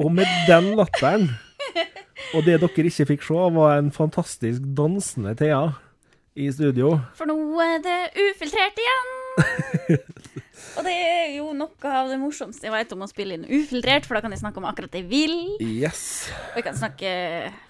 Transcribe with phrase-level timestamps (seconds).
[0.00, 1.28] Og med den latteren,
[2.34, 5.68] og det dere ikke fikk se, var en fantastisk dansende Thea
[6.34, 6.96] i studio.
[7.14, 9.12] For nå er det ufiltrert igjen.
[10.78, 14.06] Og det er jo noe av det morsomste jeg vet om å spille inn ufiltrert,
[14.06, 15.34] for da kan jeg snakke om akkurat det jeg vil.
[15.62, 16.02] Yes.
[16.52, 17.10] Og jeg kan snakke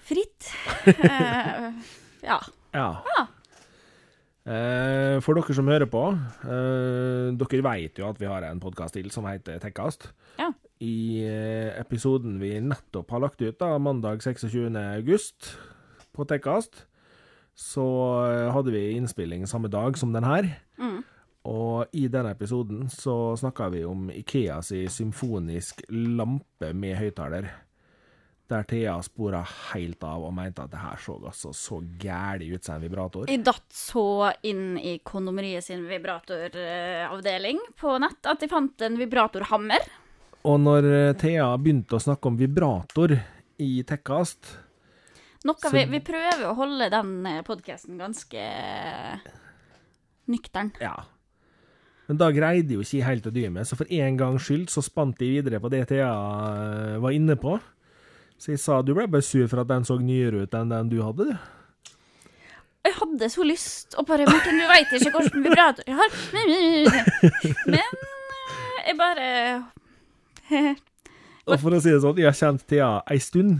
[0.05, 0.51] fritt.
[0.89, 1.69] uh,
[2.29, 2.39] ja.
[2.73, 2.89] Ja.
[3.13, 3.25] Ja.
[4.45, 6.03] Uh, for dere som hører på,
[6.45, 10.11] uh, dere vet jo at vi har en podkast til som heter Tekkast.
[10.41, 10.51] Ja.
[10.83, 14.75] I eh, episoden vi nettopp har lagt ut, da, mandag 26.
[14.75, 15.53] august,
[16.15, 16.85] på Tekkast,
[17.55, 17.87] så
[18.27, 20.49] eh, hadde vi innspilling samme dag som den her.
[20.79, 21.03] Mm.
[21.45, 27.51] Og i den episoden så snakka vi om Ikea si symfonisk lampe med høyttaler.
[28.49, 29.39] Der Thea spora
[29.71, 33.29] helt av og mente at det her så altså så gæli ut som en vibrator.
[33.29, 39.87] Jeg datt så inn i kondomeriet sin vibratoravdeling på nett at jeg fant en vibratorhammer.
[40.45, 43.15] Og når eh, Thea begynte å snakke om vibrator
[43.61, 44.51] i Tekkast
[45.45, 48.45] Noe vi, vi prøver å holde den podkasten ganske
[50.25, 50.71] nøktern.
[50.81, 50.95] Ja.
[52.09, 54.73] Men da greide de jo ikke helt å dy meg, så for en gangs skyld
[54.73, 57.59] så spant de videre på det Thea eh, var inne på.
[58.41, 60.89] Så jeg sa du ble bare sur for at den så nyere ut enn den
[60.91, 61.93] du hadde, du.
[62.85, 66.19] Jeg hadde så lyst og bare Martin, du veit ikke hvordan vibrator jeg har.
[67.71, 67.95] Men eh,
[68.85, 69.29] jeg bare
[71.45, 73.59] Og for å si det sånn, jeg har kjent Thea ei stund.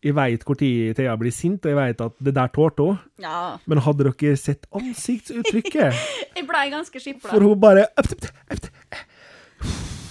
[0.00, 0.60] Jeg veit når
[0.96, 3.00] Thea blir sint, og jeg veit at det der tålte hun.
[3.20, 3.58] Ja.
[3.68, 5.98] Men hadde dere sett ansiktsuttrykket?
[6.38, 7.28] Jeg blei ganske skipla.
[7.28, 7.88] For hun bare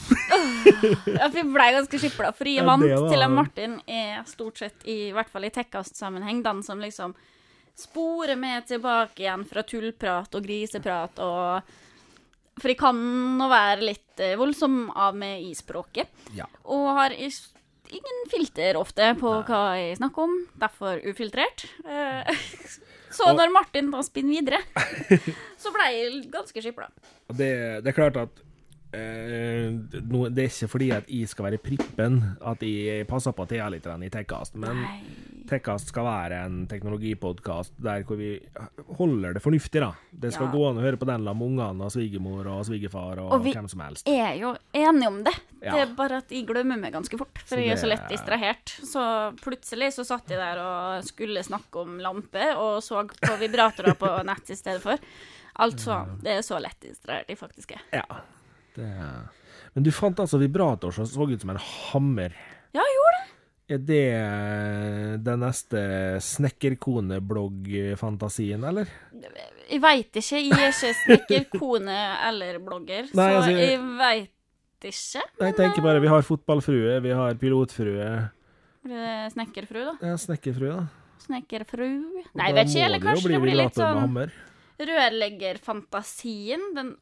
[0.10, 4.86] jeg blei ganske skipla, for jeg vant ja, var- til at Martin er stort sett,
[4.90, 7.16] i hvert fall i tekkast-sammenheng, den som liksom
[7.80, 11.70] sporer meg tilbake igjen fra tullprat og griseprat og
[12.60, 13.00] For jeg kan
[13.40, 16.12] nå være litt eh, voldsom av meg i språket.
[16.38, 16.48] Ja.
[16.70, 21.66] Og har ingen filter ofte på hva jeg snakker om, derfor ufiltrert.
[21.86, 22.30] Eh,
[23.10, 24.60] Så når Martin da spinner videre,
[25.62, 26.92] så ble jeg ganske skipla.
[27.34, 27.50] Det,
[27.82, 28.46] det er klart at
[28.90, 29.76] Uh,
[30.10, 33.68] no, Det er ikke fordi at jeg skal være prippen at jeg passer på Thea
[33.70, 34.96] litt i Tekkast, men Nei.
[35.50, 38.36] Tekkast skal være en teknologipodkast der hvor vi
[39.00, 39.92] holder det fornuftig, da.
[40.12, 40.52] Det skal Ja.
[40.54, 43.68] gå an å høre på den med ungene og svigermor og svigerfar og, Og hvem
[43.72, 44.06] som helst.
[44.08, 45.34] Og vi er jo enige om det.
[45.64, 45.72] Ja.
[45.74, 47.66] Det er bare at jeg glemmer meg ganske fort, for det...
[47.66, 48.76] jeg er så lett distrahert.
[48.86, 49.02] Så
[49.42, 54.14] plutselig så satt jeg der og skulle snakke om lampe, og så på vibratorer på
[54.30, 55.02] nett i stedet for.
[55.60, 57.82] Altså, det er så lett distrahert jeg faktisk er.
[58.04, 58.22] Ja.
[58.78, 58.88] Det,
[59.74, 62.38] men du fant altså vibrator som så ut som en hammer.
[62.72, 63.36] Ja, jeg gjorde det.
[63.70, 65.78] Er det eh, den neste
[66.26, 68.90] snekkerkone-blogg-fantasien, eller?
[69.70, 70.40] Jeg veit ikke.
[70.42, 71.94] Jeg er ikke snekkerkone
[72.32, 74.34] eller blogger, Nei, så altså- jeg veit
[74.90, 75.22] ikke.
[75.46, 78.32] Jeg tenker bare vi har fotballfrue, vi har pilotfrue
[78.80, 79.94] Blir det snekkerfru, da?
[80.08, 80.88] Ja, snekkerfrue, da.
[81.20, 81.90] Snekkerfru
[82.34, 82.86] Nei, jeg vet ikke.
[82.86, 84.32] Eller kanskje det blir litt sånn
[84.80, 86.62] rørleggerfantasien.
[86.74, 86.96] Den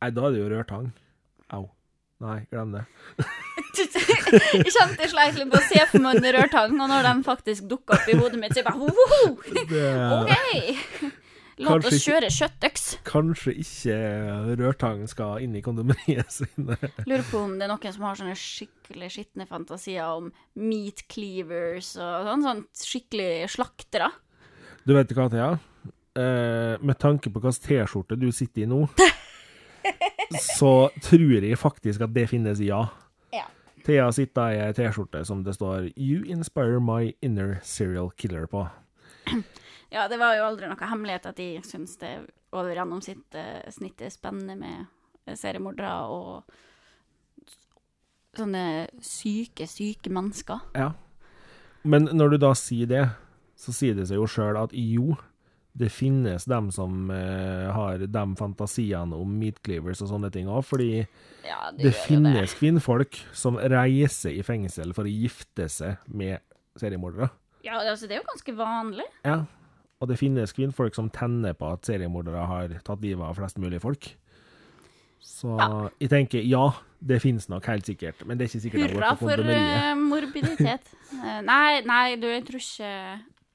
[0.00, 0.92] Nei, da er det jo rørtang.
[1.50, 1.70] Au.
[2.22, 2.84] Nei, glem det.
[3.54, 7.20] Jeg kjente jeg sleit litt med å se for meg en rørtang, og når den
[7.26, 9.36] faktisk dukka opp i hodet mitt, så jeg bare «Woho!
[9.70, 9.84] det
[10.18, 11.12] OK!
[11.62, 12.86] La oss kjøre kjøttøks.
[13.06, 13.96] Kanskje ikke
[14.58, 16.74] rørtang skal inn i kondomeriet sine.
[17.06, 21.92] Lurer på om det er noen som har sånne skikkelig skitne fantasier om meat cleavers
[21.94, 22.42] og sånn.
[22.48, 24.10] Sånn skikkelig slaktere.
[24.82, 25.52] Du vet hva, Thea?
[26.18, 28.84] Eh, med tanke på hvilken T-skjorte du sitter i nå,
[30.58, 32.82] så tror jeg faktisk at det finnes, ja.
[33.84, 38.68] Thea sitter i ei T-skjorte som det står 'You inspire my inner serial killer' på.
[39.94, 42.08] Ja, det var jo aldri noe hemmelighet at de syns det
[42.50, 44.86] over gjennomsnittet snitt er spennende med
[45.26, 46.42] eh, seriemordere og
[48.34, 50.64] sånne syke, syke mennesker.
[50.74, 50.88] Ja.
[51.84, 53.04] Men når du da sier det,
[53.54, 55.14] så sier det seg jo sjøl at jo,
[55.74, 60.62] det finnes dem som eh, har de fantasiene om meat cleavers og sånne ting òg,
[60.68, 60.90] fordi
[61.44, 66.38] Ja, det det finnes finnes kvinnfolk som reiser i fengsel for å gifte seg med
[66.78, 67.30] seriemordere.
[67.64, 69.06] Ja, altså, det er jo ganske vanlig.
[69.24, 69.40] Ja.
[70.02, 73.80] Og det finnes kvinnfolk som tenner på at seriemordere har tatt livet av flest mulig
[73.82, 74.12] folk.
[75.24, 75.88] Så Ja.
[75.98, 76.70] jeg tenker ja,
[77.00, 80.86] det finnes nok helt sikkert, men det er ikke sikkert det Hurra for eh, morbiditet.
[81.24, 82.88] Eh, nei, nei, du, jeg tror ikke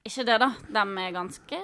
[0.07, 0.47] Ikke det, da.
[0.73, 1.57] De er ganske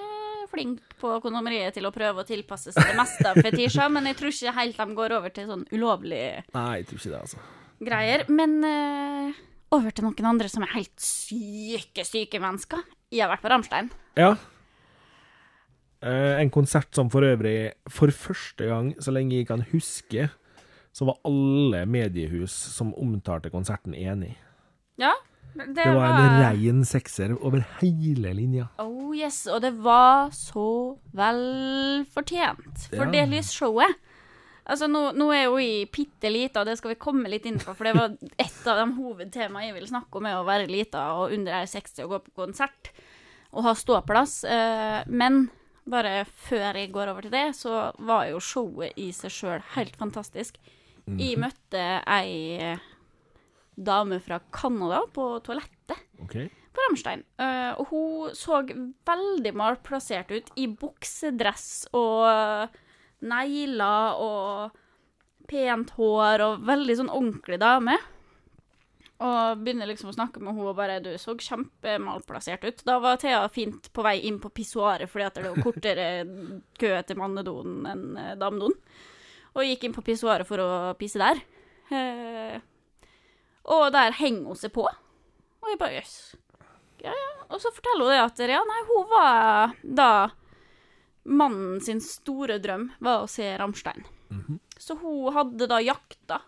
[0.56, 4.18] flinke på kondomeriet til å prøve å tilpasse seg det meste av fetisjer, men jeg
[4.18, 7.44] tror ikke helt de går over til sånn ulovlige Nei, jeg tror ikke det, altså.
[7.90, 8.24] greier.
[8.32, 9.40] Men eh,
[9.76, 12.84] over til noen andre som er helt syke, syke mennesker.
[13.12, 13.92] Jeg har vært på Rammstein.
[14.18, 14.32] Ja.
[16.06, 20.28] Eh, en konsert som for øvrig, for første gang så lenge jeg kan huske,
[20.96, 24.32] så var alle mediehus som omtalte konserten enig.
[25.00, 25.12] Ja.
[25.56, 28.68] Det, Det var en rein sekser over hele linja.
[28.82, 30.66] Oh yes, og det var så
[31.16, 32.88] vel fortjent.
[32.92, 33.10] For Ja.
[33.14, 33.96] det lysshowet
[34.66, 37.60] Altså, nå, nå er jo i bitte lita, og det skal vi komme litt inn
[37.62, 40.66] på, for det var et av de hovedtemaene jeg ville snakke om, er å være
[40.66, 42.90] lita og under 1,60 og gå på konsert
[43.54, 44.42] og ha ståplass.
[44.42, 45.44] Eh, men
[45.86, 49.94] bare før jeg går over til det, så var jo showet i seg sjøl helt
[50.02, 50.58] fantastisk.
[51.06, 52.74] Jeg møtte ei
[53.76, 56.48] dame fra Canada på toalettet okay.
[56.72, 57.22] på Ramstein.
[57.40, 62.74] Uh, og hun så veldig malplassert ut i buksedress og
[63.26, 64.82] negler og
[65.48, 67.96] pent hår og veldig sånn ordentlig dame.
[69.16, 72.82] Og begynner liksom å snakke med henne og bare Du så kjempemalplassert ut.
[72.84, 76.08] Da var Thea fint på vei inn på pissoaret fordi at det var kortere
[76.80, 78.76] kø til mannedoen enn eh, damedoen.
[79.56, 80.70] Og gikk inn på pissoaret for å
[81.00, 81.40] pisse der.
[81.88, 82.58] Eh,
[83.66, 84.86] og der henger hun seg på.
[84.86, 86.16] Og jeg bare jøss.
[87.02, 87.30] Ja, ja.
[87.50, 90.10] Og så forteller hun det at ja, nei, hun var da
[91.26, 94.04] Mannen sin store drøm var å se Rammstein.
[94.78, 96.38] Så hun hadde da jakta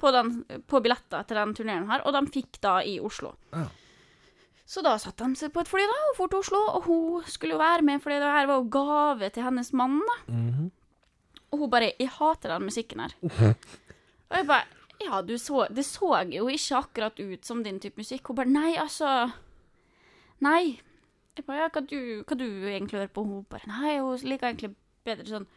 [0.00, 0.32] på, den,
[0.66, 3.34] på billetter til den turneen her, og de fikk da i Oslo.
[3.54, 3.66] Ja.
[4.70, 7.30] Så da satte de seg på et fly da, og for til Oslo, og hun
[7.30, 10.18] skulle jo være med, fordi det her var jo gave til hennes mann da.
[10.30, 10.68] Mhm.
[11.50, 13.14] Og hun bare, jeg hater den musikken her.
[14.30, 18.00] Og jeg bare, ja, du så, det så jo ikke akkurat ut som din type
[18.00, 18.28] musikk.
[18.28, 19.30] Hun bare, nei, altså,
[20.44, 20.80] nei.
[21.36, 23.24] Jeg bare, ja, hva du, hva du egentlig hører på?
[23.24, 24.74] Hun bare, nei, hun liker egentlig
[25.06, 25.48] bedre sånn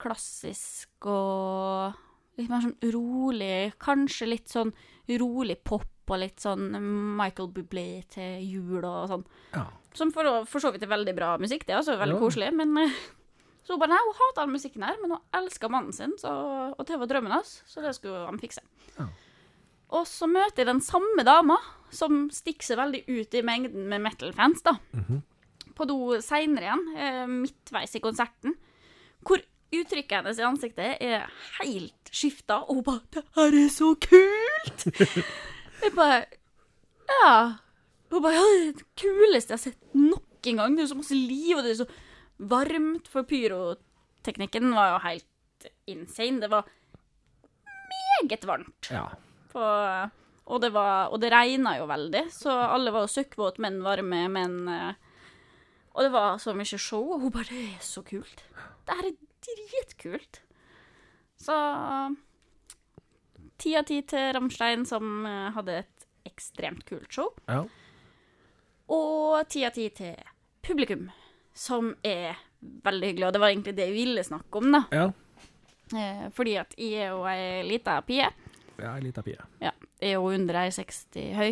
[0.00, 1.98] klassisk og
[2.38, 4.72] litt mer sånn rolig, kanskje litt sånn
[5.20, 6.72] rolig pop og litt sånn
[7.18, 9.24] Michael Bublé til jul og sånn.
[9.54, 9.66] Ja.
[9.96, 12.22] Som for, for så vidt er veldig bra musikk, det er altså veldig jo.
[12.24, 13.00] koselig, men eh,
[13.62, 16.30] så hun bare, nei, hun hater all musikken her, men hun elsker mannen sin, så,
[16.72, 18.62] og det var drømmen hans, så det skulle han fikse.
[18.96, 19.06] Ja.
[20.00, 21.58] Og så møter jeg den samme dama,
[21.90, 24.76] som stikker seg veldig ut i mengden med metal-fans, da.
[24.96, 25.22] Mhm.
[25.76, 28.52] På do senere igjen, eh, midtveis i konserten,
[29.24, 29.40] hvor
[29.70, 31.30] uttrykket hennes i ansiktet er
[31.60, 34.84] helt skifta, og hun bare 'Det her er så kult!'
[35.82, 36.24] jeg bare
[37.08, 37.54] Ja.
[38.10, 40.76] Hun bare ja, 'Det er det kuleste jeg har sett nok en gang'.
[40.76, 41.88] Det er så masse liv, og det er så
[42.40, 46.40] varmt, for pyroteknikken var jo helt insane.
[46.40, 46.68] Det var
[47.90, 48.90] meget varmt.
[48.90, 49.08] ja.
[49.50, 49.62] På,
[50.46, 54.28] og det, var, og det regna jo veldig, så alle var jo søkkvåte, men varme,
[54.30, 54.94] men eh,
[55.90, 58.42] Og det var så mye show, og hun bare 'Det er så kult'.
[58.86, 60.40] Det her er dritkult.
[61.36, 61.56] Så
[63.58, 67.34] ti av ti til Ramstein, som eh, hadde et ekstremt kult show.
[67.48, 67.64] ja.
[68.88, 70.16] Og ti av ti til
[70.62, 71.10] publikum,
[71.60, 73.26] som er veldig hyggelig.
[73.28, 74.84] Og det var egentlig det jeg ville snakke om, da.
[74.94, 75.08] Ja.
[75.90, 78.30] Eh, fordi at jeg er jo ei lita pie.
[78.80, 79.40] Ja, ei lita pie.
[79.60, 81.50] Ja, jeg er jo under 1,60 høy.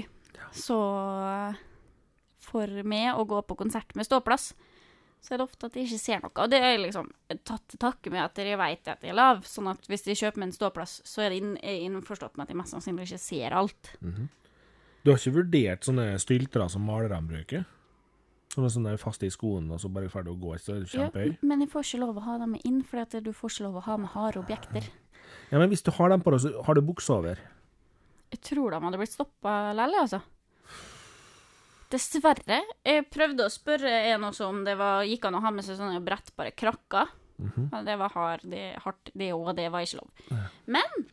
[0.57, 0.79] Så
[1.29, 1.61] eh,
[2.49, 4.53] for meg å gå på konsert med ståplass,
[5.21, 6.33] så er det ofte at jeg ikke ser noe.
[6.39, 7.11] Og det er liksom
[7.43, 10.21] tatt til takke med at jeg vet at jeg er lav, sånn at hvis jeg
[10.23, 13.57] kjøper meg en ståplass, så er jeg innforstått med at jeg mest sannsynlig ikke ser
[13.59, 13.91] alt.
[15.03, 17.67] Du har ikke vurdert sånne styltere som malerne bruker?
[18.55, 20.87] Som er sånn der fast i skoen, og så bare ferdig å gå et sted
[20.89, 21.37] Ja, kjempehøy?
[21.43, 23.85] men jeg får ikke lov å ha dem inn, for du får ikke lov å
[23.85, 24.89] ha med harde objekter.
[25.51, 27.39] Ja, men hvis du har dem på deg, så har du buksa over.
[28.33, 30.21] Jeg tror de hadde blitt stoppa likevel, altså.
[31.89, 32.59] Dessverre.
[32.85, 35.79] Jeg prøvde å spørre en også om det var, gikk an å ha med seg
[35.79, 37.09] sånne brettbare krakker.
[37.39, 40.11] Men Det var hard, det, hardt, det òg, det var ikke lov.
[40.67, 41.07] Men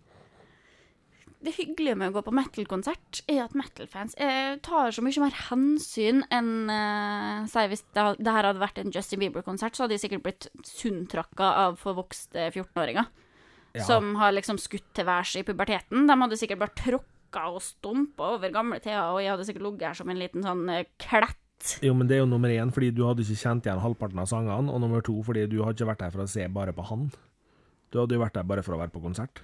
[1.46, 5.36] det hyggelige med å gå på metal-konsert, er at metal-fans eh, tar så mye mer
[5.48, 9.98] hensyn enn eh, Si hvis det, det her hadde vært en Justin Bieber-konsert, så hadde
[9.98, 13.10] de sikkert blitt sundtrakka av forvokste 14-åringer.
[13.76, 13.84] Ja.
[13.88, 16.06] Som har liksom skutt til værs i puberteten.
[16.08, 19.90] De hadde sikkert bare tråkka og stumpa over gamle Thea, og jeg hadde sikkert ligget
[19.90, 21.42] her som en liten sånn eh, klett.
[21.84, 24.30] Jo, men det er jo nummer én, fordi du hadde ikke kjent igjen halvparten av
[24.32, 26.86] sangene, og nummer to, fordi du hadde ikke vært her for å se bare på
[26.92, 27.10] han.
[27.92, 29.42] Du hadde jo vært der bare for å være på konsert.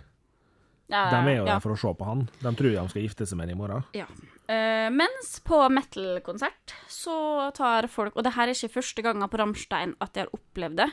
[0.92, 1.54] Ja, De er jo ja.
[1.54, 2.26] der for å se på han.
[2.42, 3.86] De tror de skal gifte seg med ham i morgen.
[3.96, 4.08] Ja.
[4.52, 7.14] Uh, mens på metal-konsert så
[7.56, 10.82] tar folk Og det her er ikke første gangen på Ramstein at jeg har opplevd
[10.82, 10.90] det,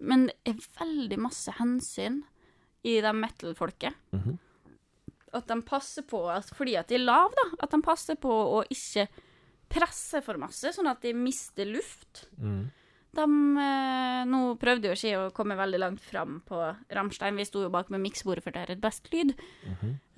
[0.00, 2.22] men det er veldig masse hensyn
[2.86, 3.96] i de metal-folket.
[4.16, 4.38] Mhm.
[5.36, 8.30] At de passer på, at, fordi at de er lave, da, at de passer på
[8.30, 9.04] å ikke
[9.68, 12.24] presse for masse, sånn at de mister luft.
[12.38, 12.70] Mm.
[13.16, 13.24] De,
[13.62, 16.58] eh, nå prøvde jo jeg å komme veldig langt fram på
[16.92, 17.38] Rammstein.
[17.40, 19.32] Vi sto jo bak med miksbordet for det er et best lyd.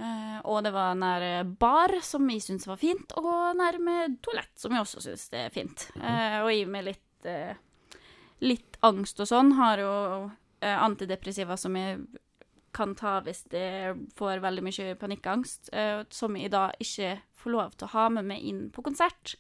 [0.02, 4.74] Eh, og det var nær bar, som vi syntes var fint, og nærme toalett, som
[4.74, 5.88] vi også syns er fint.
[6.02, 7.54] Eh, og i med litt, eh,
[8.42, 9.92] litt angst og sånn, har jo
[10.60, 12.02] eh, antidepressiva som jeg
[12.74, 17.74] kan ta hvis jeg får veldig mye panikkangst, eh, som jeg da ikke får lov
[17.78, 19.36] til å ha med meg inn på konsert.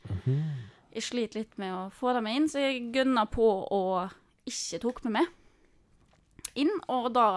[0.98, 4.80] Jeg sliter litt med å få dem med inn, så jeg gønna på og ikke
[4.82, 6.72] tok med meg inn.
[6.90, 7.28] Og da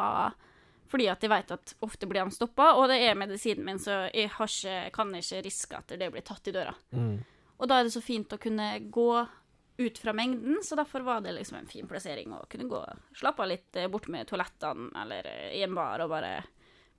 [0.92, 4.10] fordi at jeg vet at ofte blir han stoppa, og det er medisinen min, så
[4.10, 6.74] jeg ikke, kan ikke riske at det blir tatt i døra.
[7.62, 9.12] Og da er det så fint å kunne gå
[9.82, 12.82] ut fra mengden, så derfor var det liksom en fin plassering å kunne gå
[13.18, 16.34] slappe av litt eh, bort med toalettene eller eh, i en bar og bare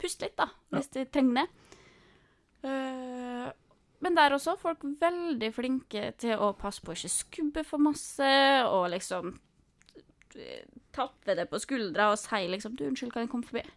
[0.01, 1.77] puste litt, da, hvis de trenger det.
[2.63, 3.51] Eh,
[4.03, 8.33] men der også, folk veldig flinke til å passe på å ikke skubbe for masse,
[8.67, 9.37] og liksom
[10.93, 13.69] tappe det på skuldra og si liksom du, 'Unnskyld, kan jeg komme forbi?'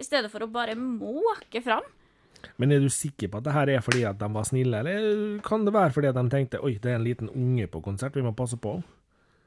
[0.00, 1.84] I stedet for å bare måke fram.
[2.56, 5.40] Men er du sikker på at det her er fordi at de var snille, eller
[5.44, 8.16] kan det være fordi at de tenkte oi, det er en liten unge på konsert,
[8.16, 8.78] vi må passe på?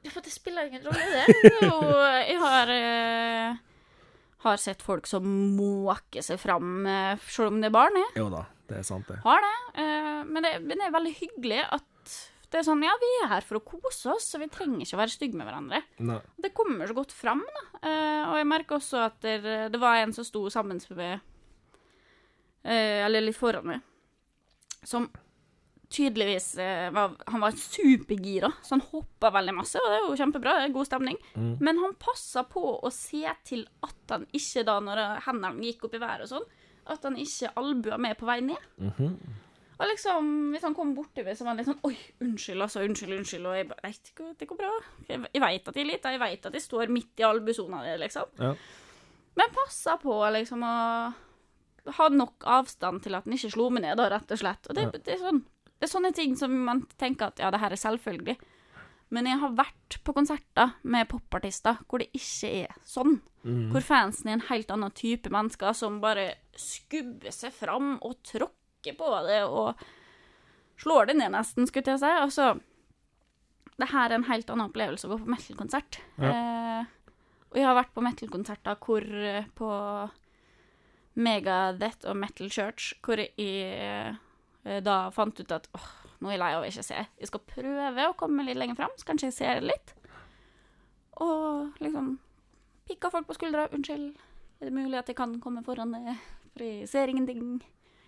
[0.04, 1.26] Ja, for det spiller ingen rolle, det.
[1.64, 1.74] jo,
[2.30, 3.56] jeg har, eh,
[4.46, 7.98] har sett folk som måker seg fram, eh, selv om det er barn.
[7.98, 9.18] Jeg Jo da, det er sant, det.
[9.24, 9.56] har det.
[9.82, 10.54] Eh, men, det.
[10.64, 11.90] men det er veldig hyggelig at
[12.54, 14.94] det er sånn Ja, vi er her for å kose oss, så vi trenger ikke
[14.94, 15.80] å være stygge med hverandre.
[16.06, 16.20] Nei.
[16.38, 17.64] Det kommer så godt fram, da.
[17.80, 21.16] Eh, og jeg merker også at det, det var en som sto sammen med
[22.62, 23.82] eh, Eller litt foran meg,
[24.86, 25.08] som
[25.94, 30.18] tydeligvis eh, var Han var supergira, så han hoppa veldig masse, og det er jo
[30.22, 31.18] kjempebra, det er god stemning.
[31.34, 35.98] Men han passa på å se til at han ikke, da når hendene gikk opp
[35.98, 36.48] i været og sånn,
[36.90, 38.70] at han ikke albua med på vei ned.
[39.74, 42.84] Og liksom, hvis han kom borti meg, så var han litt sånn Oi, unnskyld, altså.
[42.86, 43.48] Unnskyld, unnskyld.
[43.50, 43.92] Og jeg bare Nei,
[44.38, 44.70] det går, bra.
[45.08, 47.82] Jeg, jeg veit at jeg er lita, jeg veit at jeg står midt i albuesona
[47.82, 48.30] di, liksom.
[48.38, 48.52] Ja.
[49.34, 50.74] Men passa på liksom å
[51.98, 54.70] ha nok avstand til at han ikke slo meg ned, da, rett og slett.
[54.70, 55.42] Og det, det, er sånn,
[55.74, 58.38] det er sånne ting som man tenker at ja, det her er selvfølgelig.
[59.14, 63.18] Men jeg har vært på konserter med popartister hvor det ikke er sånn.
[63.44, 66.30] Hvor fansen er en helt annen type mennesker som bare
[66.60, 69.80] skubber seg fram og tråkke på det og
[70.80, 72.10] slår det ned, nesten, skulle jeg si.
[72.10, 72.54] Altså,
[73.78, 76.00] det her er en helt annen opplevelse å gå på metal-konsert.
[76.18, 76.82] Eh,
[77.50, 79.70] og jeg har vært på metal-konserter hvor eh, på
[81.14, 86.42] Megadeth og Metal Church, hvor jeg eh, da fant ut at åh, nå er jeg
[86.42, 87.06] lei av å ikke se.
[87.20, 89.94] Jeg skal prøve å komme litt lenger fram, så kanskje jeg ser litt.
[91.22, 92.16] Og liksom
[92.88, 93.68] pikka folk på skuldra.
[93.70, 94.14] 'Unnskyld,
[94.60, 95.94] er det mulig at jeg kan komme foran
[96.54, 97.62] for jeg ser ingenting?'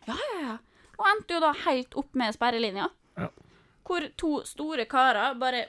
[0.06, 0.56] Ja, ja, ja.
[0.96, 2.88] Og endte jo da helt opp med sperrelinja.
[3.18, 3.28] Ja.
[3.86, 5.66] Hvor to store karer bare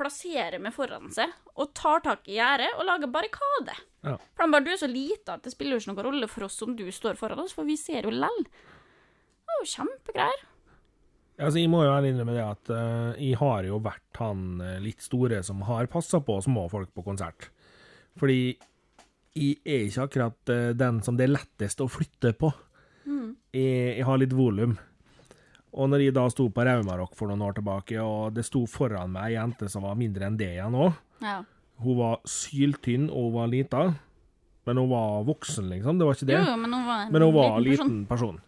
[0.00, 3.76] plasserer meg foran seg og tar tak i gjerdet og lager barrikade.
[4.06, 4.16] Ja.
[4.16, 6.46] For de bare, du er så lite at det spiller jo ikke noen rolle for
[6.48, 8.40] oss om du står foran oss, for vi ser jo lell.
[8.46, 10.46] Det var jo kjempegreier.
[11.40, 14.80] Altså, jeg må jo ærlig innrømme det at uh, jeg har jo vært han eh,
[14.84, 17.48] litt store som har passa på små folk på konsert.
[18.20, 18.58] Fordi
[19.36, 22.52] jeg er ikke akkurat eh, den som det er lettest å flytte på.
[23.54, 24.76] Jeg, jeg har litt volum.
[25.70, 29.12] Og når jeg da sto på Raumarock for noen år tilbake, og det sto foran
[29.14, 31.40] meg ei jente som var mindre enn det òg Ja.
[31.80, 33.82] Hun var syltynn og hun var lita,
[34.66, 35.98] men hun var voksen, liksom.
[35.98, 36.40] Det var ikke det.
[36.42, 38.40] Jo, men hun var en Men hun var en liten liten person.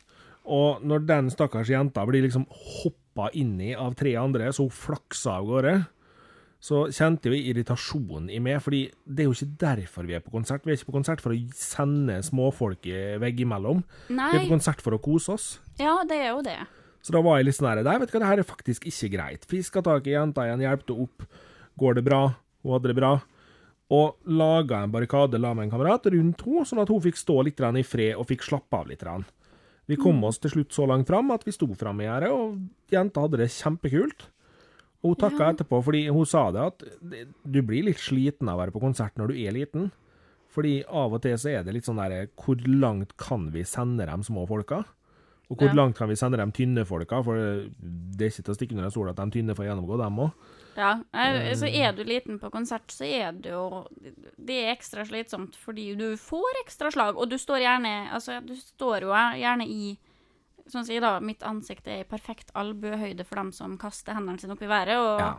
[0.44, 4.74] Og når den stakkars jenta blir liksom hoppa inn i av tre andre, så hun
[4.74, 5.74] flaksa av gårde,
[6.62, 10.30] så kjente jo irritasjonen i meg, fordi det er jo ikke derfor vi er på
[10.30, 10.62] konsert.
[10.62, 13.80] Vi er ikke på konsert for å sende småfolk i veggimellom.
[14.14, 15.48] Nei, Vi er på konsert for å kose oss.
[15.80, 16.60] ja, det er jo det.
[17.02, 18.86] Så da var jeg litt sånn her Nei, vet du hva, det her er faktisk
[18.86, 19.44] ikke greit.
[19.50, 21.26] Fiska tak i jenta igjen, hjelpte opp.
[21.82, 22.22] Går det bra?
[22.62, 23.16] Hun hadde det bra.
[23.92, 27.42] Og laga en barrikade la med en kamerat rundt henne, sånn at hun fikk stå
[27.42, 29.02] litt i fred og fikk slappe av litt.
[29.90, 32.62] Vi kom oss til slutt så langt fram at vi sto framme i gjerdet, og
[32.88, 34.28] jenta hadde det kjempekult.
[35.02, 36.84] Hun takka etterpå, fordi hun sa det at
[37.44, 39.90] du blir litt sliten av å være på konsert når du er liten.
[40.52, 44.06] Fordi av og til så er det litt sånn der Hvor langt kan vi sende
[44.06, 44.84] de små folka?
[45.50, 45.74] Og hvor Ja.
[45.74, 47.22] langt kan vi sende de tynne folka?
[47.24, 49.98] For det er ikke til å stikke under en stol at de tynne får gjennomgå,
[49.98, 50.32] dem òg.
[50.76, 53.86] Ja, eh, så er du liten på konsert, så er det jo
[54.38, 58.54] Det er ekstra slitsomt fordi du får ekstra slag, og du står gjerne Altså, du
[58.54, 59.98] står jo gjerne i
[60.70, 64.54] Sånn jeg, da, mitt ansikt er i perfekt albuehøyde for dem som kaster hendene sine
[64.54, 65.32] opp i været, og Ja.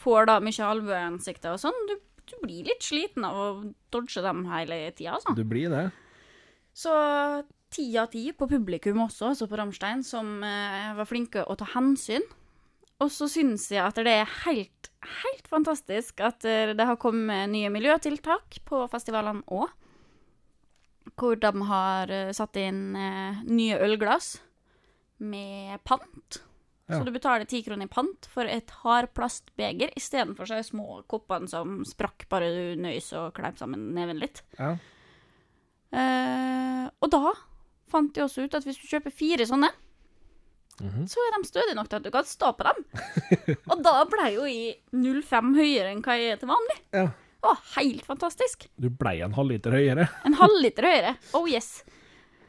[0.00, 1.76] får da mye albueansikter og sånn.
[1.88, 1.96] Du,
[2.26, 5.34] du blir litt sliten av å dodge dem hele tida, altså.
[5.36, 5.90] Du blir det.
[6.76, 6.92] Så
[7.70, 11.68] ti av ti på publikum også, altså på Ramstein, som eh, var flinke å ta
[11.74, 12.22] hensyn.
[13.00, 14.88] Og så syns jeg at det er helt,
[15.22, 19.68] helt fantastisk at eh, det har kommet nye miljøtiltak på festivalene òg.
[21.16, 24.38] Hvor de har eh, satt inn eh, nye ølglass
[25.18, 26.42] med pant.
[26.88, 27.00] Ja.
[27.00, 31.80] Så du betaler ti kroner i pant for et hardplastbeger istedenfor de små koppene som
[31.88, 34.42] sprakk bare du nøys og kleip sammen neven litt.
[34.60, 34.76] Ja.
[35.96, 37.32] Eh, og da
[37.90, 39.70] fant de også ut at hvis du kjøper fire sånne,
[40.76, 41.06] Mhm.
[41.08, 42.82] så er de stødige nok til at du kan stå på dem.
[43.72, 46.76] og da ble jo jeg 0,5 høyere enn hva jeg er til vanlig.
[46.92, 47.06] Ja.
[47.06, 48.66] Det var helt fantastisk.
[48.78, 50.08] Du blei en halvliter høyere.
[50.26, 51.14] En halvliter høyere.
[51.32, 51.82] Oh yes.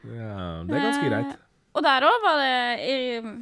[0.04, 1.36] Ja, det er ganske Eh, greit.
[1.78, 3.34] Og der òg var det Jeg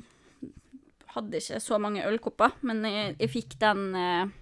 [1.14, 4.35] hadde ikke så mange ølkopper, men jeg, jeg fikk den eh,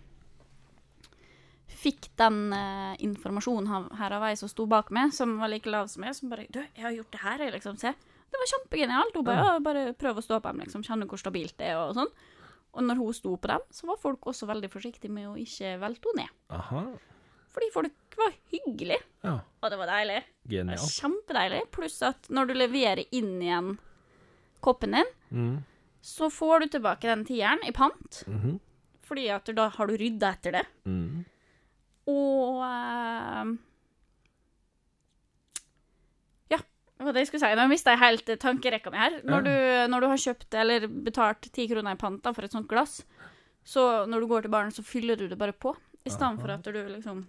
[1.84, 5.90] Fikk den eh, informasjonen her, av ei som sto bak meg, som var like lav
[5.92, 7.76] som meg, som bare 'Du, jeg har gjort det her', jeg, liksom.
[7.76, 7.92] Se.
[7.92, 9.18] Det var kjempegenialt.
[9.18, 10.82] Hun bare 'Bare prøv å stå på dem, liksom.
[10.86, 12.12] Kjenne hvor stabilt det er', og sånn.
[12.74, 15.76] Og når hun sto på dem, så var folk også veldig forsiktige med å ikke
[15.82, 16.32] velte henne ned.
[16.56, 16.86] Aha.
[17.54, 18.98] Fordi folk var hyggelig.
[19.24, 20.22] Ja, og det var deilig.
[20.48, 20.90] Genialt.
[21.00, 21.60] kjempedeilig.
[21.72, 23.78] Pluss at når du leverer inn igjen
[24.64, 25.54] koppen din, Mm.
[26.02, 28.22] så får du tilbake den tieren i pant.
[28.28, 28.58] Mhm.
[29.04, 30.64] Fordi at da har du rydda etter det.
[30.86, 31.24] Mm.
[32.08, 33.56] Og uh,
[36.52, 36.58] Ja,
[36.98, 37.54] det var det jeg skulle si.
[37.58, 39.18] Nå mista jeg helt tankerekka mi her.
[39.24, 39.54] Når, du,
[39.92, 43.02] når du har kjøpt eller betalt ti kroner i pant da, for et sånt glass,
[43.64, 45.74] så når du går til baren, så fyller du det bare på.
[46.04, 47.22] I stedet for at du liksom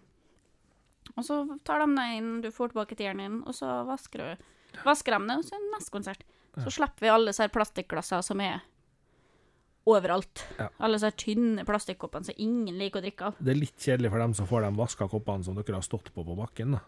[1.15, 4.51] Og så tar de deg inn, du får tilbake tieren din, og så vasker du
[4.83, 6.23] Vasker de det, og så er det neste konsert.
[6.59, 8.57] Så slipper vi alle disse plastglassene som er
[9.87, 10.41] overalt.
[10.57, 10.67] Ja.
[10.83, 13.37] Alle disse tynne plastikkoppene som ingen liker å drikke av.
[13.39, 16.09] Det er litt kjedelig for dem som får de vaska koppene som dere har stått
[16.15, 16.75] på på bakken.
[16.75, 16.81] da.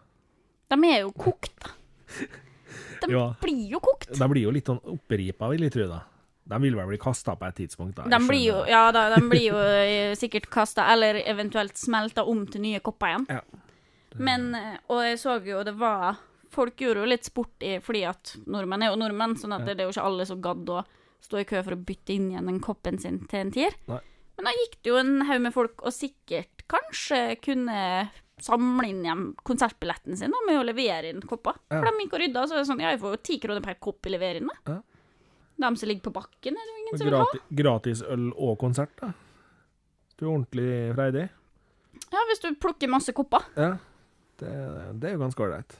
[0.74, 1.72] De er jo kokt, da.
[3.00, 3.34] De Ja.
[3.40, 4.10] blir jo kokt.
[4.18, 5.86] De blir jo litt sånn oppripa, vil jeg tro.
[5.88, 6.02] da.
[6.48, 7.94] De vil vel bli kasta på et tidspunkt.
[7.96, 8.04] da.
[8.04, 12.44] De blir jo, ja, da, de blir jo eh, sikkert kasta, eller eventuelt smelta om
[12.46, 13.26] til nye kopper igjen.
[13.30, 13.40] Ja.
[14.16, 14.50] Men,
[14.88, 16.16] og jeg så jo det var
[16.48, 19.74] Folk gjorde jo litt sport i fordi at nordmenn er jo nordmenn, sånn at det,
[19.76, 20.78] det er jo ikke alle som gadd å
[21.20, 23.76] stå i kø for å bytte inn igjen den koppen sin til en tier.
[23.90, 24.00] Nei.
[24.38, 27.78] Men da gikk det jo en haug med folk, og sikkert kanskje kunne
[28.40, 31.58] samle inn igjen konsertbilletten sin da, med å levere inn kopper.
[31.68, 31.80] Ja.
[31.80, 33.64] For de gikk og rydda, så er det sånn, ja, jeg får jo ti kroner
[33.64, 34.76] per kopp i levering, da.
[34.76, 34.78] Ja.
[35.58, 37.24] De som ligger på bakken, er det jo ingen som vil ha.
[37.26, 39.10] Gratis, gratis øl og konsert, da.
[40.14, 41.26] Du er ordentlig freidig.
[42.14, 43.46] Ja, hvis du plukker masse kopper.
[43.58, 43.72] Ja.
[44.38, 44.54] Det,
[45.00, 45.78] det er jo ganske ålreit.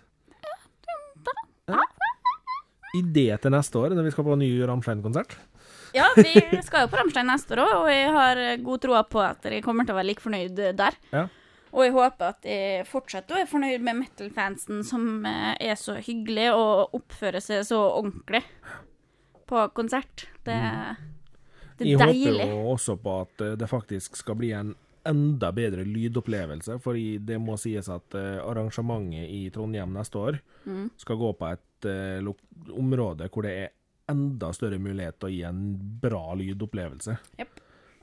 [1.69, 1.83] Ja.
[2.97, 5.37] Idé til neste år, når vi skal på ny Ramstein-konsert?
[5.97, 9.21] Ja, vi skal jo på Ramstein neste år òg, og jeg har god tro på
[9.25, 10.97] at dere kommer til å være like fornøyd der.
[11.13, 11.27] Ja.
[11.69, 15.99] Og jeg håper at jeg fortsetter å være fornøyd med metal-fansen, som eh, er så
[16.01, 18.41] hyggelig og oppfører seg så ordentlig
[19.49, 20.27] på konsert.
[20.49, 20.57] Det,
[21.79, 24.73] det Jeg er håper jo også på at eh, det faktisk skal bli en
[25.07, 30.91] enda bedre lydopplevelse, fordi det må sies at eh, arrangementet i Trondheim neste år Mm.
[31.01, 32.33] skal gå på et uh,
[32.77, 33.71] område hvor det er
[34.11, 35.63] enda større mulighet til å gi en
[36.03, 37.15] bra lydopplevelse.
[37.41, 37.61] Yep.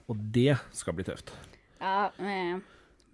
[0.10, 1.34] Og det skal bli tøft.
[1.82, 2.38] Ja, vi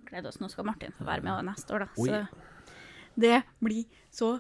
[0.08, 0.40] gleder oss.
[0.40, 1.90] Nå skal Martin få være med også neste år, da.
[1.98, 2.08] Oi.
[2.08, 2.72] Så
[3.26, 4.32] det blir så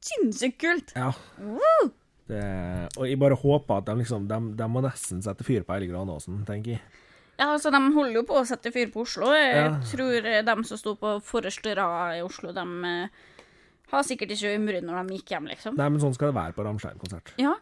[0.00, 0.92] sinnssykt kult.
[0.96, 1.12] Ja.
[2.30, 2.42] Det,
[2.96, 5.90] og jeg bare håper at de liksom De, de må nesten sette fyr på hele
[5.90, 6.82] Granåsen, tenker jeg.
[7.40, 9.30] Ja, altså, De holder jo på å sette fyr på Oslo.
[9.32, 9.70] Jeg Ja.
[9.90, 13.08] tror eh, de som sto på forreste rad i Oslo, de eh,
[13.90, 15.76] har sikkert ikke umret når de gikk hjem, liksom.
[15.80, 17.32] Nei, men sånn skal det være på Ramstein-konsert.
[17.40, 17.54] Ja,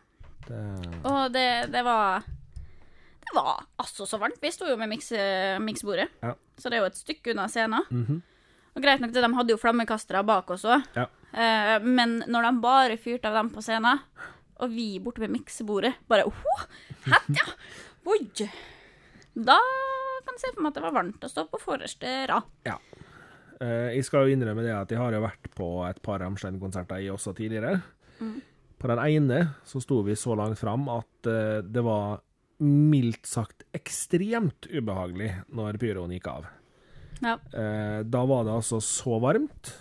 [0.48, 0.58] Det,
[1.04, 4.38] og det, det var Det var altså så varmt.
[4.40, 6.34] Vi sto jo med miksebordet miksbordet, Ja.
[6.58, 7.84] så det er jo et stykke unna scenen.
[7.90, 8.22] Mhm.
[8.76, 11.06] Og greit nok, de hadde jo flammekastere bak oss òg, Ja.
[11.34, 14.00] eh, men når de bare fyrte av dem på scenen,
[14.60, 16.64] og vi borte med miksebordet bare Åh,
[17.06, 17.52] hett, ja!
[18.06, 18.48] Oi!
[19.38, 19.58] Da
[20.26, 22.46] kan jeg se for meg at det var varmt å stå på forreste rad.
[22.66, 22.76] Ja.
[23.62, 27.02] Eh, jeg skal jo innrømme det at jeg har jo vært på et par Rammstein-konserter
[27.02, 27.78] jeg også tidligere.
[28.78, 32.20] På den ene så sto vi så langt fram at eh, det var
[32.58, 36.48] mildt sagt ekstremt ubehagelig når pyroen gikk av.
[37.22, 37.36] Ja.
[37.54, 39.72] Eh, da var det altså så varmt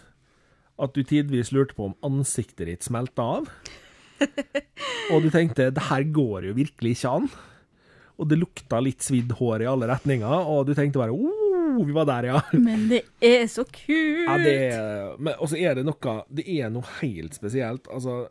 [0.77, 3.51] at du tidvis lurte på om ansiktet ditt smelta av.
[5.13, 7.29] Og du tenkte det her går jo virkelig ikke an.
[8.17, 11.93] Og det lukta litt svidd hår i alle retninger, og du tenkte bare oh, vi
[11.93, 12.39] var der, ja.
[12.67, 14.23] Men det er så kult!
[14.25, 17.85] Ja, det Og så er det noe Det er noe helt spesielt.
[17.93, 18.23] Altså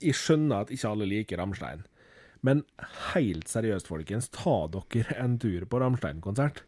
[0.00, 1.84] Jeg skjønner at ikke alle liker Rammstein,
[2.46, 2.60] men
[3.12, 6.60] helt seriøst, folkens, ta dere en tur på Rammstein-konsert.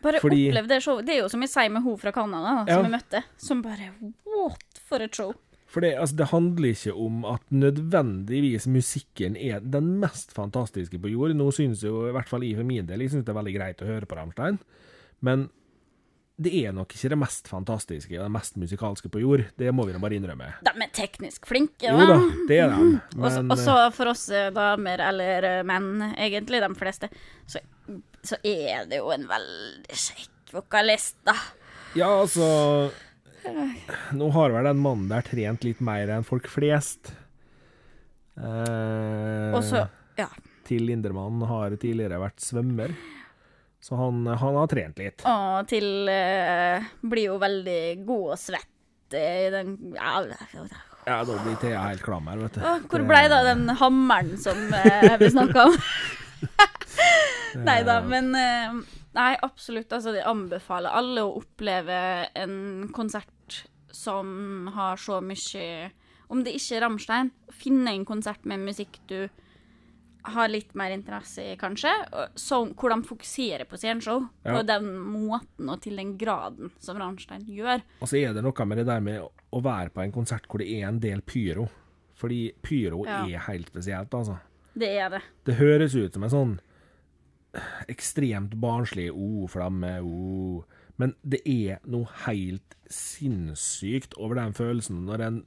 [0.00, 1.04] Bare fordi- opplev det showet.
[1.04, 2.78] Det er jo som jeg sier med hun fra Canada, da, Ja.
[2.78, 3.90] som jeg møtte, som bare
[4.24, 5.34] What for et show!
[5.70, 11.12] For det, altså, det handler ikke om at nødvendigvis musikken er den mest fantastiske på
[11.12, 11.36] jord.
[11.38, 13.54] Nå synes jo i hvert fall jeg for min del jeg synes det er veldig
[13.54, 14.58] greit å høre på Rammstein,
[15.26, 15.46] men
[16.40, 19.42] det er nok ikke det mest fantastiske og det mest musikalske på jord.
[19.60, 20.48] Det må vi da bare innrømme.
[20.64, 21.92] De er teknisk flinke, da.
[21.92, 22.16] Jo da,
[22.48, 22.86] det er de,
[23.20, 27.10] men Og så for oss eh, damer, eller eh, menn, egentlig de fleste,
[27.44, 27.60] så,
[28.24, 31.36] så er det jo en veldig kjekk vokalist, da.
[31.98, 32.48] Ja, altså
[34.16, 37.12] Nå har vel den mannen der trent litt mer enn folk flest.
[38.36, 39.86] Eh, Også,
[40.20, 40.28] Ja.
[40.70, 42.92] Til Lindermann har tidligere vært svømmer,
[43.82, 45.24] så han, han har trent litt.
[45.26, 50.20] Og til eh, blir jo veldig god og svett i den ja,
[51.08, 52.62] Ja, da blir Thea helt klam her, vet du.
[52.92, 55.78] Hvor ble det av den hammeren som eh, vi snakka om?
[57.58, 58.80] Nei da, men eh,
[59.16, 59.90] Nei, absolutt.
[59.92, 61.96] Altså, jeg anbefaler alle å oppleve
[62.38, 65.90] en konsert som har så mye
[66.30, 69.24] Om det ikke er Rammstein, finne en konsert med musikk du
[70.22, 71.90] har litt mer interesse i, kanskje.
[72.38, 74.26] Som, hvor de fokuserer på sceneshow.
[74.44, 74.52] Ja.
[74.58, 77.80] På den måten og til den graden som Rammstein gjør.
[78.04, 80.60] Og så er det noe med det der med å være på en konsert hvor
[80.62, 81.66] det er en del pyro.
[82.20, 83.22] Fordi pyro Ja.
[83.24, 84.36] er helt spesielt, altså.
[84.76, 85.22] Det er det.
[85.48, 86.52] Det høres ut som en sånn
[87.90, 90.64] ekstremt barnslig o-flamme, o
[91.00, 95.40] Men det er noe helt sinnssykt over den følelsen når en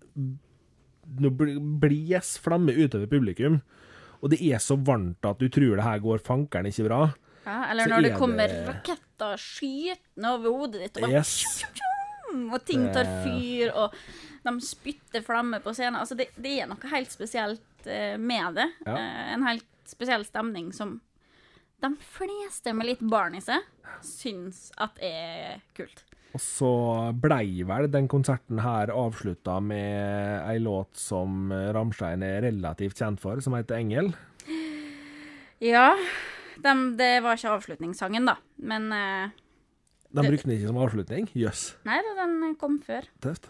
[1.19, 1.29] Nå
[1.83, 3.57] blies flamme utover publikum,
[4.23, 6.99] og det er så varmt at du tror det her går fankeren ikke bra.
[7.43, 11.65] Ja, eller Så når det er kommer det- raketter skytende over hodet ditt, og, Yes.
[12.53, 13.91] og ting tar fyr, og
[14.45, 15.99] de spytter flammer på scenen.
[15.99, 18.69] Altså, det, det er noe helt spesielt eh, med det.
[18.87, 18.95] Ja.
[18.95, 21.01] Eh, en helt spesiell stemning som
[21.83, 23.61] de fleste med litt barn i seg
[24.03, 26.03] syns at er kult.
[26.33, 26.69] Og så
[27.21, 33.37] blei vel den konserten her avslutta med ei låt som Ramstein er relativt kjent for,
[33.43, 34.13] som heter 'Engel'.
[35.63, 35.93] Ja,
[36.59, 39.29] De, det var ikke avslutningssangen, da, men uh,
[40.13, 41.29] De brukte den ikke som avslutning.
[41.33, 43.07] Jøss, Nei da, den kom før.
[43.23, 43.47] tøft.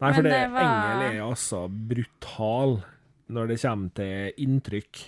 [0.00, 2.82] Nei, for det, det var- Engel er altså brutal
[3.28, 5.00] når det kommer til inntrykk.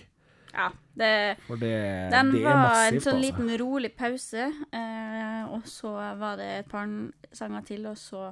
[0.53, 1.71] Ja, det For det,
[2.13, 3.21] Den det var massivt, en sånn altså.
[3.25, 6.85] liten rolig pause, eh, og så var det et par
[7.33, 8.27] sanger til, og så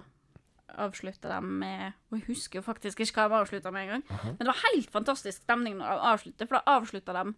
[0.77, 4.03] avslutta de med Og jeg husker jo faktisk ikke hva de avslutta med engang.
[4.23, 7.33] Men det var helt fantastisk stemning når de avsluttet, for da avslutta de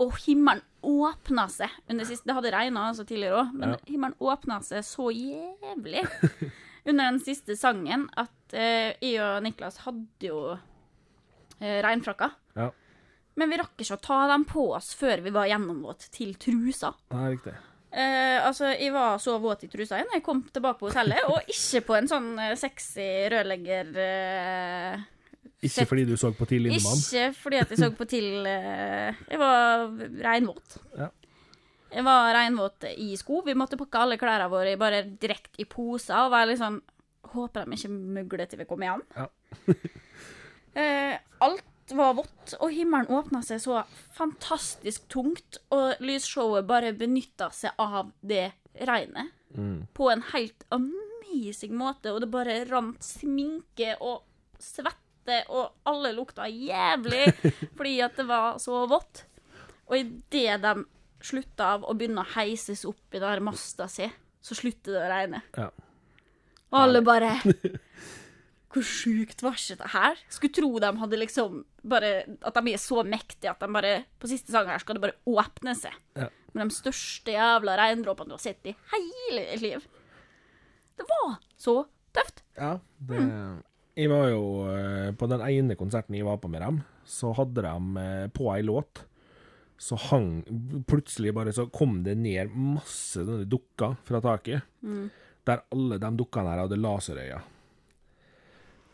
[0.00, 3.76] og himmelen åpna seg under sist Det hadde regna altså tidligere òg, men Ja.
[3.90, 6.06] himmelen åpna seg så jævlig
[6.88, 10.56] under den siste sangen at eh, jeg og Niklas hadde jo
[11.60, 12.32] eh, regnfrakker.
[12.56, 12.70] Ja,
[13.40, 16.92] Men vi rakk ikke å ta dem på oss før vi var gjennomvåt til trusa.
[17.08, 17.54] det er riktig.
[17.90, 20.12] Eh, altså, jeg var så våt i trusa igjen.
[20.14, 25.00] Jeg kom tilbake på hotellet, og ikke på en sånn eh, sexy rørlegger eh,
[25.66, 27.00] Ikke fordi du så på Til Lindemann.
[27.00, 29.88] Ikke fordi at jeg så på til eh, Jeg var
[30.20, 30.78] reinvåt.
[31.00, 31.08] Ja.
[31.90, 33.40] Jeg var reinvåt i sko.
[33.48, 36.78] Vi måtte pakke alle klærne våre bare direkte i poser og være litt sånn
[37.30, 39.02] Håper de ikke mugler til vi kommer hjem.
[39.14, 39.26] Ja.
[40.82, 41.66] eh, alt
[41.98, 43.80] var vått, og himmelen åpna seg så
[44.16, 48.50] fantastisk tungt, og lysshowet bare benytta seg av det
[48.86, 49.88] regnet Mm.
[49.98, 54.20] på en helt amazing måte, og det bare rant sminke og
[54.62, 57.24] svette, og alle lukta jævlig
[57.76, 59.24] fordi at det var så vått.
[59.90, 60.84] Og idet de
[61.20, 64.06] slutta av å begynne å heises opp i den masta si,
[64.40, 65.42] så slutter det å regne.
[65.58, 65.66] Ja.
[66.70, 67.34] Og alle bare
[68.70, 70.20] Hvor sjukt var ikke det her?
[70.30, 72.10] Skulle tro de hadde liksom bare
[72.46, 75.18] At de er så mektige at de bare På siste sangen her skal det bare
[75.26, 75.96] åpne seg.
[76.14, 76.28] Ja.
[76.54, 79.82] Med de største jævla regndråpene du har sett i hele ditt liv.
[80.98, 81.74] Det var så
[82.14, 82.44] tøft.
[82.58, 83.58] Ja, det Mm.
[83.98, 87.62] Jeg var jo eh, På den ene konserten jeg var på med dem, så hadde
[87.66, 89.02] de eh, på ei låt
[89.76, 90.44] Så hang
[90.88, 94.62] Plutselig bare så kom det ned masse sånne dukker fra taket.
[94.82, 95.08] Mm.
[95.46, 97.40] Der alle de dukkene her hadde laserøyne.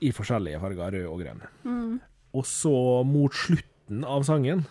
[0.05, 1.45] I forskjellige farger, rød og grønn.
[1.65, 1.93] Mm.
[2.37, 2.75] Og så,
[3.09, 4.67] mot slutten av sangen,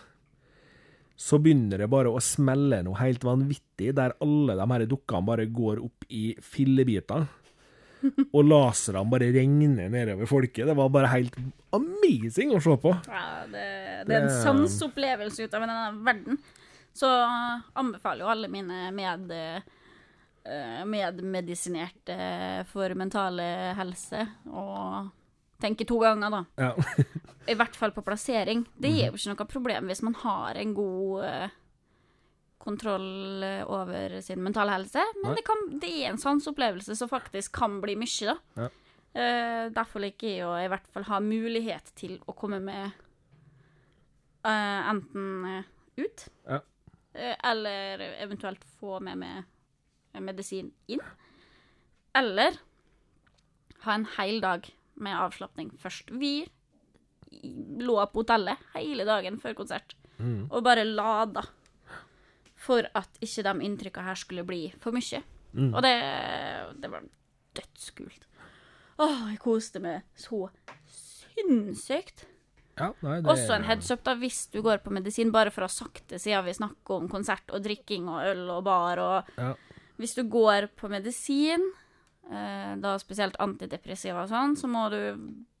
[1.16, 5.48] så begynner det bare å smelle noe helt vanvittig, der alle de her dukkene bare
[5.48, 7.24] går opp i fillebiter.
[8.36, 10.66] Og laserne bare regner nedover folket.
[10.68, 11.38] Det var bare helt
[11.74, 12.92] amazing å se på.
[13.08, 13.64] Ja, det,
[14.06, 16.38] det er en sansopplevelse ut av denne verden.
[16.96, 17.08] Så
[17.76, 22.16] anbefaler jo alle mine med, eh, medmedisinerte
[22.70, 24.66] for mentale helse å
[25.62, 26.44] tenke to ganger, da.
[26.56, 26.72] Ja.
[27.52, 28.64] I hvert fall på plassering.
[28.74, 31.54] Det gir jo ikke noe problem hvis man har en god eh,
[32.66, 37.54] kontroll eh, over sin mentale helse, men det, kan, det er en sanseopplevelse som faktisk
[37.60, 38.36] kan bli mye, da.
[38.64, 38.72] Ja.
[39.16, 42.90] Uh, derfor liker jeg å i hvert fall ha mulighet til å komme med
[44.44, 45.62] uh, enten
[45.96, 46.58] ut, Ja.
[47.48, 51.00] eller eventuelt få med meg medisin inn.
[52.12, 52.58] Eller
[53.86, 56.10] ha en hel dag med avslapning først.
[56.18, 56.46] Vi
[57.82, 60.46] lå på hotellet hele dagen før konsert Mm.
[60.50, 61.42] og bare lada
[62.56, 65.20] for at ikke de inntrykka her skulle bli for mye.
[65.52, 65.74] Mm.
[65.74, 65.92] Og det,
[66.80, 67.02] det var
[67.58, 68.24] dødskult.
[68.98, 70.48] Åh, jeg koste meg så
[70.88, 72.24] sinnssykt.
[72.76, 75.64] Ja, nei, det Også en heads up da, hvis du går på medisin, bare for
[75.64, 79.00] å ha sagt det siden vi snakker om konsert og drikking og øl og bar
[79.04, 79.54] og Ja.
[79.96, 81.62] Hvis du går på medisin,
[82.28, 84.98] da spesielt antidepressiva og sånn, så må du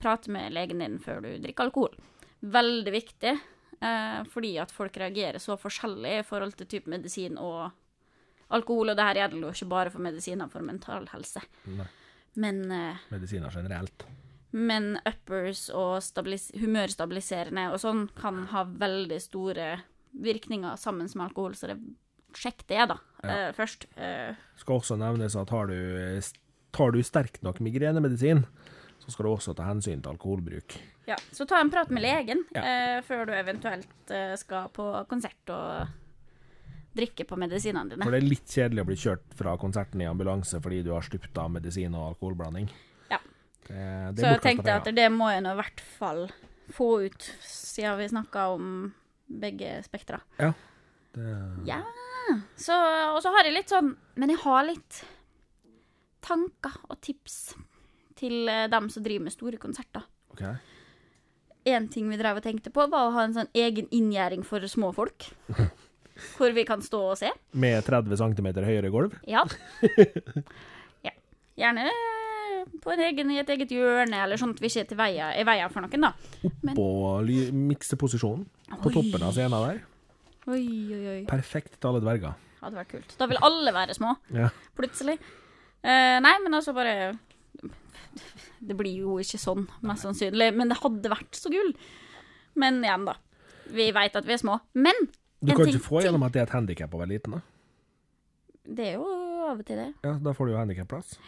[0.02, 1.94] prate med legen din før du drikker alkohol.
[2.42, 3.34] Veldig viktig,
[3.80, 7.70] eh, fordi at folk reagerer så forskjellig i forhold til type medisin og
[8.50, 11.40] alkohol, og det her gjelder jo ikke bare for medisiner for mental helse.
[11.66, 11.86] Nei.
[12.36, 14.04] Men eh, Medisiner generelt.
[14.52, 19.70] men uppers og stabilis humørstabiliserende og sånn kan ha veldig store
[20.16, 21.78] virkninger sammen med alkohol, så det,
[22.36, 23.30] sjekk det, da, Ja.
[23.48, 23.86] eh, først.
[23.96, 25.74] Eh, Skal også nevnes at har du,
[26.76, 28.44] tar du sterk nok migrenemedisin,
[29.00, 30.76] så skal du også ta hensyn til alkoholbruk.
[31.08, 31.16] ja.
[31.32, 32.62] Så ta en prat med legen Ja.
[32.62, 35.88] eh, før du eventuelt eh, skal på konsert og
[36.96, 38.02] drikke på medisinene dine.
[38.06, 41.04] For det er litt kjedelig å bli kjørt fra konserten i ambulanse fordi du har
[41.04, 42.70] stupt av medisin og alkoholblanding.
[43.12, 43.18] Ja.
[43.68, 46.22] Det, det Så jeg tenkte at det må jeg nå i hvert fall
[46.72, 48.70] få ut, siden vi snakka om
[49.28, 50.22] begge spektra.
[50.40, 50.52] Ja.
[51.12, 51.36] Det,
[51.68, 51.82] Ja.
[52.58, 52.74] Så,
[53.14, 54.96] og så har jeg litt sånn Men jeg har litt
[56.26, 57.54] tanker og tips
[58.18, 60.06] til eh, dem som driver med store konserter.
[60.34, 60.56] Okay.
[61.66, 64.64] En ting vi drev og tenkte på, var å ha en sånn egen inngjerding for
[64.70, 65.28] små folk.
[66.36, 67.28] Hvor vi kan stå og se.
[67.52, 69.18] Med 30 cm høyere gulv.
[69.34, 69.42] Ja.
[71.04, 71.12] ja.
[71.60, 71.90] Gjerne
[72.82, 75.68] på en egen, i et eget hjørne, eller sånn at vi ikke er til veia,
[75.72, 76.10] for noen, da.
[76.72, 76.86] Oppå
[77.54, 78.46] mikseposisjonen,
[78.82, 79.80] på toppen av scenen der.
[80.50, 80.64] oi,
[80.96, 81.20] oi, oi.
[81.30, 82.34] Perfekt til alle dverger.
[82.62, 83.16] Hadde vært kult.
[83.20, 84.16] Da vil alle være små.
[84.34, 84.50] Ja.
[84.78, 85.18] plutselig.
[85.86, 87.12] Eh, nei, men altså bare
[88.66, 91.74] Det blir jo ikke sånn, mest sannsynlig, men det hadde vært så gull.
[92.58, 93.14] Men igjen, da.
[93.70, 94.58] Vi veit at vi er små.
[94.74, 94.96] Men
[95.38, 97.44] Du kan ikke få gjennom at det er et handikap å være liten, da.
[98.66, 99.06] Det er jo
[99.46, 99.92] av og til det.
[100.02, 101.18] Ja, Da får du jo handikapplass.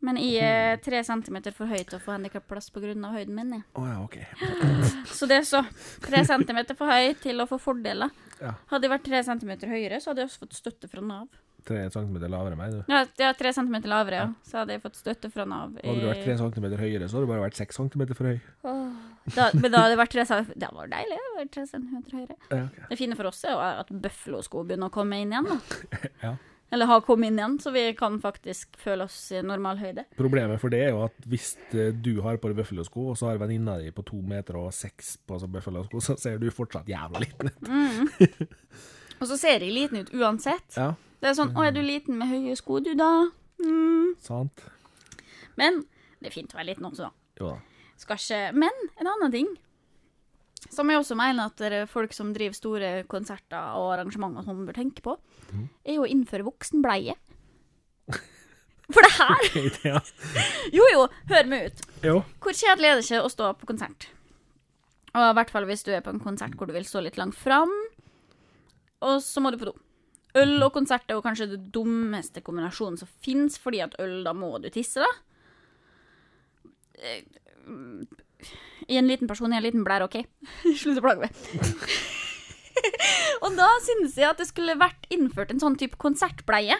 [0.00, 2.94] Men jeg er tre centimeter for høy til å få handikapplass pga.
[3.12, 3.50] høyden min.
[3.52, 3.64] jeg.
[3.76, 4.24] Oh, ja, okay.
[5.18, 5.60] Så det er så.
[6.00, 8.08] Tre centimeter for høy til å få fordeler.
[8.40, 8.54] Ja.
[8.72, 11.28] Hadde jeg vært tre centimeter høyere, så hadde jeg også fått støtte fra Nav.
[11.66, 12.92] Tre centimeter lavere enn meg, du.
[12.92, 14.26] Ja, ja tre centimeter lavere, ja.
[14.46, 15.76] Så hadde jeg fått støtte fra Nav.
[15.80, 18.38] Hadde du vært tre centimeter høyere, så hadde du bare vært seks centimeter for høy.
[18.64, 18.92] Oh.
[19.36, 22.20] da, men da hadde det vært tre centimeter Det var deilig å være tre centimeter
[22.20, 22.38] høyere.
[22.50, 22.86] Ja, okay.
[22.92, 25.50] Det fine for oss er jo at Buffalo-sko begynner å komme inn igjen.
[25.50, 26.04] da.
[26.30, 26.36] Ja.
[26.70, 30.04] Eller har kommet inn igjen, så vi kan faktisk føle oss i normal høyde.
[30.14, 33.26] Problemet for det er jo at hvis eh, du har på deg Buffalo-sko, og så
[33.26, 36.86] har venninna di på to meter og seks på seg Buffalo-sko, så ser du fortsatt
[36.90, 37.70] jævla liten ut.
[39.20, 40.78] Og så ser jeg liten ut uansett.
[40.78, 43.30] Ja, Det er sånn 'Å, er du liten med høye sko, du, da?'
[43.60, 44.14] Mm.
[44.18, 44.62] sant?
[45.56, 45.82] Men
[46.20, 47.10] det er fint å være liten også, da.
[47.40, 47.58] Jo da.
[48.00, 49.50] Skal ikke Men en annen ting
[50.70, 54.66] som jeg også mener at dere folk som driver store konserter og arrangementer og sånn
[54.66, 55.18] bør tenke på,
[55.84, 57.14] er jo å innføre voksenbleie.
[58.92, 59.44] For det her
[59.90, 60.00] ja.
[60.76, 61.84] Jo, jo, hør meg ut.
[62.02, 62.16] Jo.
[62.40, 64.08] Hvor kjedelig er det ikke å stå på konsert?
[65.14, 67.18] Og i hvert fall hvis du er på en konsert hvor du vil stå litt
[67.18, 67.70] langt fram,
[69.00, 69.74] og så må du på do.
[70.38, 74.34] Øl og konsert er jo kanskje det dummeste kombinasjonen som fins, fordi at øl, da
[74.36, 75.10] må du tisse, da.
[77.00, 77.24] Eh,
[78.88, 80.20] I en liten person i en liten blære, OK?
[80.80, 81.34] Slutt å plage meg.
[83.44, 86.78] og da synes jeg at det skulle vært innført en sånn type konsertbleie.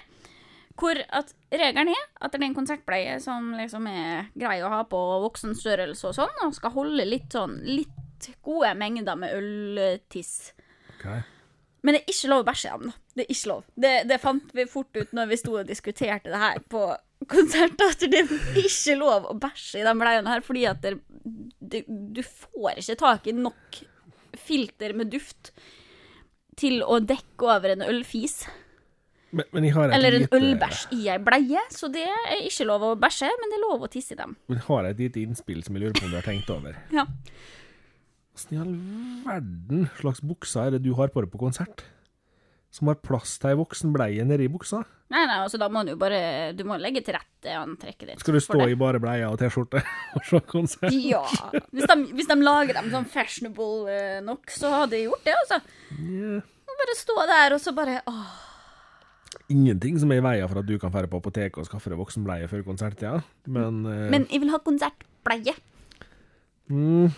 [0.80, 4.84] Hvor at regelen er at det er en konsertbleie som liksom er grei å ha
[4.88, 10.54] på voksen størrelse og sånn, og skal holde litt sånn litt gode mengder med øltiss.
[10.94, 11.10] Ok.
[11.82, 12.92] Men det er ikke lov å bæsje i dem.
[13.16, 13.62] Det er ikke lov.
[13.84, 16.84] Det, det fant vi fort ut når vi sto og diskuterte det her på
[17.30, 20.96] konsert, at det er ikke lov å bæsje i de bleiene her, fordi at det,
[21.60, 23.82] det, du får ikke tak i nok
[24.40, 25.52] filter med duft
[26.60, 28.42] til å dekke over en ølfis.
[29.30, 32.84] Men, men jeg Eller en lite, ølbæsj i ei bleie, så det er ikke lov
[32.88, 34.34] å bæsje, men det er lov å tisse i dem.
[34.50, 36.78] Men har et lite innspill som jeg lurer på om du har tenkt over.
[36.94, 37.06] Ja.
[38.48, 38.76] Hvordan i all
[39.26, 41.84] verden slags bukser er det du har på deg på konsert?
[42.70, 44.84] Som har plass til ei voksenbleie nedi buksa?
[45.10, 48.20] Nei, nei, altså da må du bare Du må legge til rette antrekket ditt.
[48.22, 49.82] Skal du stå i bare bleie og T-skjorte
[50.16, 50.94] og se konsert?
[50.94, 51.24] Ja.
[51.74, 55.34] Hvis de, hvis de lager dem sånn fashionable eh, nok, så hadde jeg gjort det,
[55.42, 55.58] altså.
[55.98, 56.46] Yeah.
[56.80, 58.30] Bare stå der, og så bare åh.
[59.50, 61.98] Ingenting som er i veien for at du kan dra på apoteket og skaffe deg
[61.98, 63.18] voksenbleie før konserttida,
[63.50, 64.06] men, uh...
[64.14, 65.56] Men jeg vil ha konsertbleie.
[66.70, 67.10] mm,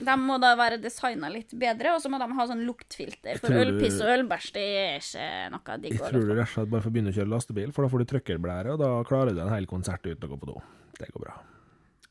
[0.00, 3.40] De må da være designa litt bedre, og så må de ha sånn luktfilter.
[3.42, 6.72] For ølpiss og ølbæsj, det er ikke noe digg Jeg tror du rett og slett
[6.72, 9.42] bare får begynne å kjøre lastebil, for da får du trøkkerblære, og da klarer du
[9.44, 10.56] en hel konsert uten å gå på do.
[11.00, 11.36] Det går bra.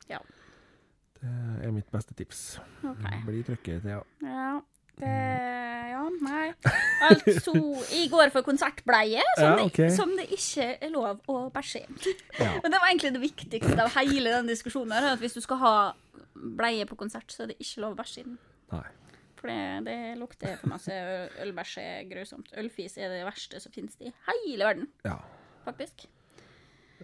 [0.10, 0.22] Ja.
[1.20, 1.32] Det
[1.66, 2.44] er mitt beste tips.
[2.88, 3.06] Ok.
[3.28, 4.04] Bli trøkker til, ja.
[4.24, 4.52] Ja.
[5.00, 5.16] Det
[5.90, 6.50] Ja, nei.
[7.06, 7.54] Altså,
[7.96, 12.14] i går for konsertbleie, som, Ja, det, som det ikke er lov å bæsje i.
[12.40, 12.54] Ja.
[12.64, 14.92] Og det var egentlig det viktigste av hele den diskusjonen.
[14.98, 15.74] her, At hvis du skal ha
[16.36, 18.38] bleie på konsert, så er det ikke lov å bæsje i den.
[18.74, 18.86] Nei.
[19.40, 20.92] For det, det lukter for masse
[21.46, 22.50] ølbæsj er grusomt.
[22.60, 25.16] Ølfis er det verste som finnes i hele verden, Ja.
[25.66, 26.08] faktisk.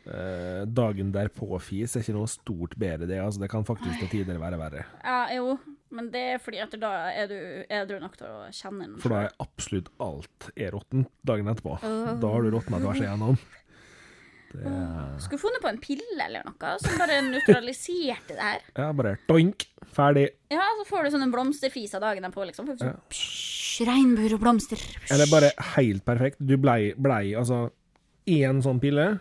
[0.06, 3.22] Eh, dagen derpå-fis er ikke noe stort bedre, det.
[3.24, 4.84] altså Det kan faktisk til tider være verre.
[5.04, 5.56] Ja, jo,
[5.94, 7.38] men det er fordi at da er du
[7.70, 8.96] edru nok til å kjenne den.
[9.04, 11.78] For da er absolutt alt er råttent dagen etterpå.
[11.84, 13.38] Da har du råtna tvers igjennom.
[14.56, 14.72] Det
[15.24, 18.62] Skulle funnet på en pille eller noe som bare nøytraliserte det her.
[18.78, 20.30] ja, bare doink, ferdig.
[20.54, 22.72] Ja, så får du sånne av dagen derpå, liksom.
[22.80, 22.94] Ja.
[23.86, 24.80] Regnbuer og blomster.
[25.12, 26.40] Eller bare helt perfekt.
[26.40, 27.70] Du blei, blei altså
[28.32, 29.20] én sånn pille,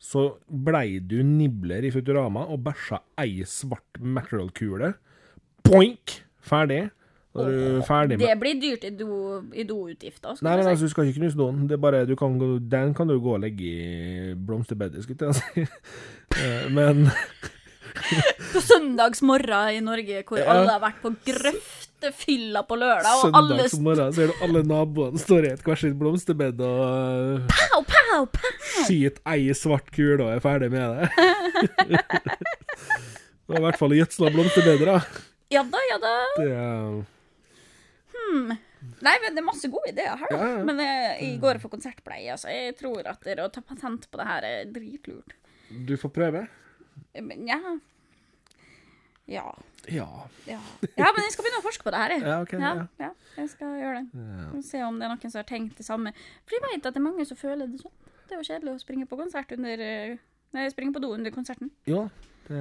[0.00, 4.94] så blei du nibler i Futurama og bæsja ei svart Mackerel-kule.
[5.70, 6.18] Poink!
[6.50, 6.88] Ferdig.
[7.30, 10.34] Da er du ferdig med Det blir dyrt i do- i doutgifter.
[10.42, 11.60] Nei, men altså, du skal ikke knuse doen.
[11.70, 15.30] Det er bare, du kan, gå- den kan du gå og legge i blomsterbedet, skulle
[15.30, 15.66] jeg si.
[16.40, 17.08] Eh, Men
[18.52, 23.74] På søndagsmorgen i Norge, hvor alle har vært på grøftefylla på lørdag, og alle søndags
[23.82, 28.52] morgen ser du alle naboene står i et hvert sitt blomsterbed og Pow, pow, pow!
[28.86, 31.10] skyter ei svart kule og er ferdig med det.
[33.50, 34.98] Det var i hvert fall gjødsla blomsterbedet, da.
[35.50, 36.12] Ja da, ja da.
[36.38, 37.00] Det er
[39.00, 40.38] Nei, men det er masse gode ideer her, da.
[40.38, 40.64] Ja, ja.
[40.64, 42.48] Men jeg i går for konsertpleie, altså.
[42.52, 45.34] Jeg tror at det å ta patent på det her er dritlurt.
[45.70, 46.44] Du får prøve.
[47.14, 47.58] Men ja
[49.30, 49.44] Ja.
[49.86, 50.06] Ja.
[50.46, 50.58] Ja.
[50.96, 52.24] men jeg skal begynne å forske på det her, jeg.
[52.26, 52.86] Ja, ok, ja, ja.
[53.06, 54.24] ja, jeg skal gjøre det.
[54.24, 54.62] Ja.
[54.66, 56.12] Se om det er noen som har tenkt det samme.
[56.44, 57.94] For jeg vet at det er mange som føler det sånn.
[58.26, 60.18] Det er jo kjedelig å springe på konsert under eh,
[60.50, 61.70] Nei, springe på do under konserten.
[61.86, 62.08] Ja,
[62.48, 62.58] det,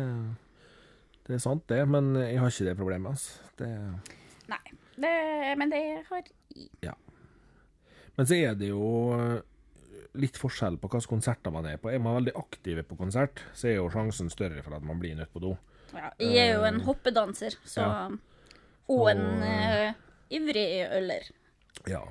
[1.29, 1.83] det er sant, det.
[1.85, 3.53] Men jeg har ikke det problemet, altså.
[3.59, 3.69] Det
[4.49, 4.63] Nei.
[4.99, 5.13] Det,
[5.61, 6.95] men det har jeg.
[8.17, 9.37] Men så er det jo eh,
[10.19, 11.91] litt forskjell på hvilke konserter man er på.
[11.93, 15.15] Er man veldig aktiv på konsert, så er jo sjansen større for at man blir
[15.15, 15.53] nødt på do.
[15.93, 18.09] Ja, jeg er jo en hoppedanser, så Ja.
[18.89, 19.93] Og en eh,
[20.33, 20.65] ivrig
[20.97, 21.29] øler.
[21.87, 22.01] Ja.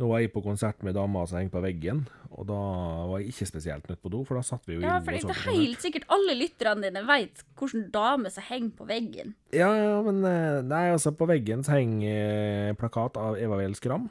[0.00, 1.98] Nå var jeg på konsert med dama som henger på veggen,
[2.32, 2.56] og da
[3.10, 5.28] var jeg ikke spesielt nødt på do, for da satt vi jo Ja, for det
[5.28, 9.34] er helt sikkert alle lytterne dine vet hvilken dame som henger på veggen.
[9.52, 13.76] Ja, ja, men eh, Nei, altså, på veggen så henger eh, plakat av Eva Weel
[13.76, 14.08] Skram.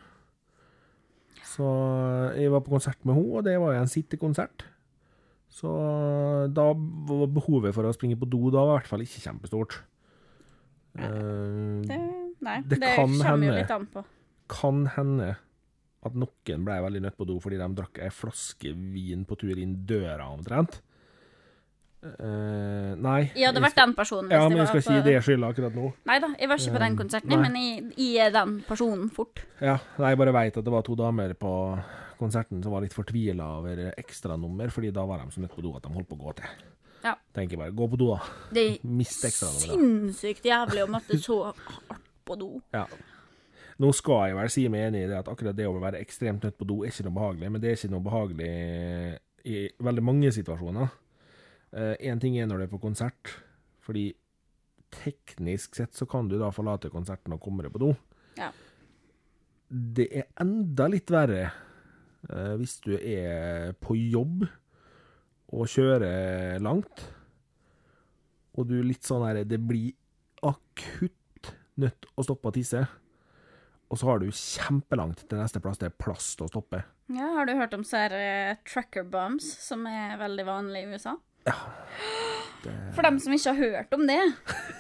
[1.49, 4.67] Så eh, jeg var på konsert med henne, og det var jo en sittekonsert.
[5.49, 5.73] Så
[6.54, 9.80] da var behovet for å springe på do da var i hvert fall ikke kjempestort.
[10.99, 11.10] Nei,
[11.89, 11.99] Det,
[12.45, 14.06] nei, Det det, kan kommer jo litt an på.
[14.49, 15.36] kan hende
[16.06, 19.58] at noen ble veldig nødt på do fordi de drakk ei flaske vin på tur
[19.60, 20.80] inn døra, omtrent.
[22.00, 23.26] Uh, nei.
[23.36, 24.32] Jeg hadde vært den personen.
[24.32, 25.90] Ja, men jeg skal si ikke gi det skylda akkurat nå.
[26.08, 27.40] Nei da, jeg var ikke på den Eh, konserten, nei.
[27.44, 29.42] men jeg, jeg er den personen fort.
[29.60, 31.52] Ja, nei, jeg bare veit at det var to damer på
[32.20, 35.76] konserten som var litt fortvila over ekstranummer, fordi da var de så nødt på do
[35.76, 36.56] at de holdt på å gå til.
[37.04, 37.14] Ja.
[37.36, 38.48] Tenker bare, gå på do, da.
[38.56, 39.36] Det er
[39.68, 42.54] sinnssykt jævlig å måtte så hardt på do.
[42.76, 42.86] Ja.
[43.80, 46.44] Nå skal jeg vel si meg enig i det at akkurat det å være ekstremt
[46.44, 48.50] nødt på do er ikke noe behagelig, men det er ikke noe behagelig
[49.48, 50.89] i veldig mange situasjoner.
[52.04, 53.32] Én ting er når du er på konsert,
[53.86, 54.10] fordi
[54.92, 57.94] teknisk sett så kan du da forlate konserten og komme deg på do.
[58.39, 58.50] Ja.
[59.70, 61.44] Det er enda litt verre
[62.30, 64.48] uh, hvis du er på jobb
[65.54, 67.06] og kjører langt,
[68.58, 69.94] og du litt sånn her Det blir
[70.44, 72.82] akutt nødt å stoppe å tisse.
[73.89, 76.84] Og så har du kjempelangt til neste plass det er plass til å stoppe.
[77.10, 78.21] Ja, har du hørt om sånne
[78.54, 81.15] uh, tracker bombs, som er veldig vanlig i USA?
[81.49, 81.56] Ja.
[82.93, 84.17] For dem som ikke har hørt om det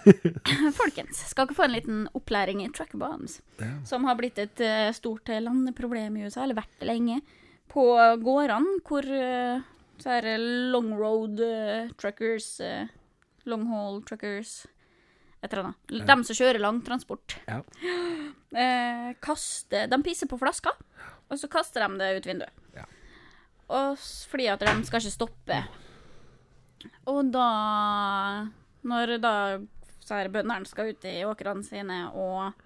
[0.81, 3.37] Folkens, skal dere få en liten opplæring i tracker bombs,
[3.87, 7.21] som har blitt et uh, stort eh, landeproblem i USA, eller vært det lenge,
[7.71, 7.85] på
[8.19, 9.63] gårdene hvor uh,
[9.99, 10.19] så
[10.73, 12.59] long road eh, truckers,
[13.47, 14.61] long haul truckers
[15.41, 16.07] et eller annet.
[16.09, 17.39] De som kjører langtransport.
[17.47, 17.61] Ja.
[18.49, 20.73] Eh, kaster De pisser på flasker,
[21.29, 22.63] og så kaster de det ut vinduet.
[22.73, 22.87] Ja.
[23.69, 23.99] Og
[24.31, 25.59] fordi at de skal ikke stoppe.
[27.05, 28.47] Og da
[28.89, 29.33] Når da
[30.01, 32.57] så her bøndene skal ut i åkrene sine og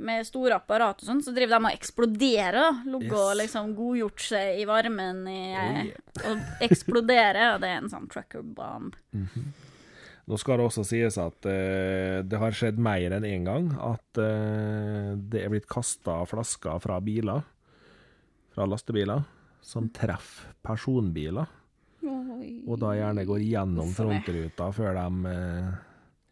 [0.00, 2.58] med store apparat og sånn, så driver de og eksploderer.
[2.60, 2.68] da.
[2.88, 7.90] Ligger og liksom godgjort seg i varmen i, Oh, og eksploderer, og det er en
[7.92, 8.96] sånn trucker bomb.
[10.30, 14.20] Nå skal det også sies at eh, det har skjedd mer enn én gang at
[14.22, 17.42] eh, det er blitt kasta flasker fra biler,
[18.54, 19.24] fra lastebiler,
[19.60, 21.50] som treffer personbiler,
[22.06, 22.60] Oi.
[22.62, 25.72] og da gjerne går gjennom frontruta før de eh,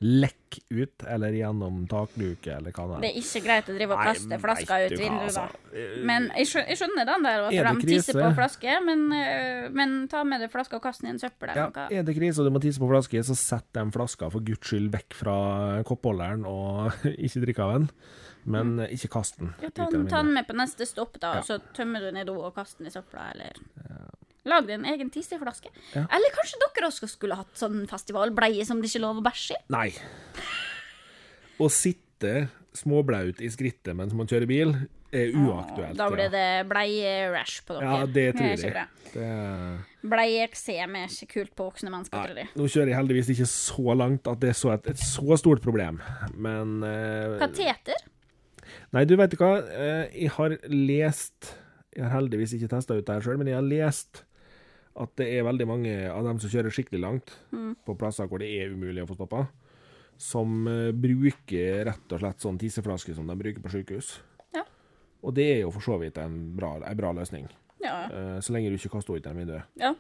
[0.01, 3.01] lekk ut, eller gjennom takluke, eller hva Det er.
[3.03, 5.43] det er ikke greit å drive og kaste flasker ut vinduet, da.
[5.43, 5.73] altså.
[5.75, 9.71] Eh, Men jeg skjønner, jeg skjønner den der, at de tisser på flaske, men, øh,
[9.75, 11.89] men ta med deg flaska og kast den i en søppel Ja, noe.
[11.91, 14.63] er det krise og du må tisse på flaske, så sett den flaska for guds
[14.71, 16.93] skyld vekk fra koppholderen og
[17.27, 17.91] ikke drikk av den.
[18.49, 18.87] Men mm.
[18.95, 19.51] ikke kast den.
[19.61, 21.39] Ja, ta, den- ta den med på neste stopp, da, Ja.
[21.41, 23.53] og så tømmer du den i do og kaster den i søpla, eller
[24.49, 25.73] Lag deg en egen tisseflaske.
[25.95, 26.05] Ja.
[26.15, 29.59] Eller kanskje dere også skulle hatt sånn festivalbleie som det ikke er lov å bæsje
[29.59, 29.65] i?
[29.75, 29.89] Nei.
[31.59, 32.37] Å sitte
[32.79, 34.75] småblaut i skrittet mens man kjører bil,
[35.09, 35.97] er uaktuelt.
[35.97, 37.89] Da blir det bleie-rash på dere.
[37.89, 38.89] Ja, det tror ikke jeg.
[39.15, 42.51] Det Bleieeksem er ikke kult på voksne mennesker, tror jeg.
[42.55, 45.65] nå kjører jeg heldigvis ikke så langt at det er så et, et så stort
[45.65, 45.99] problem,
[46.37, 48.05] men eh, Kateter?
[48.95, 51.55] Nei, du vet hva, eh, jeg har lest
[51.97, 54.23] Jeg har heldigvis ikke testa ut det her sjøl, men jeg har lest
[54.99, 57.77] at det er veldig mange av dem som kjører skikkelig langt, Mm.
[57.87, 59.47] på plasser hvor det er umulig å få stoppa,
[60.19, 64.19] som eh, bruker rett og slett sånn tisseflaske som de bruker på sykehus.
[64.55, 64.65] Ja.
[65.23, 67.49] Og det er jo for så vidt en bra, en bra løsning,
[67.81, 68.05] Ja.
[68.11, 69.63] eh, så lenge du ikke kaster ut i vinduet.
[69.77, 69.95] ja.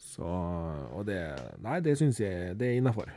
[0.00, 1.20] Så, og det
[1.60, 3.10] Nei, det syns jeg det er innafor.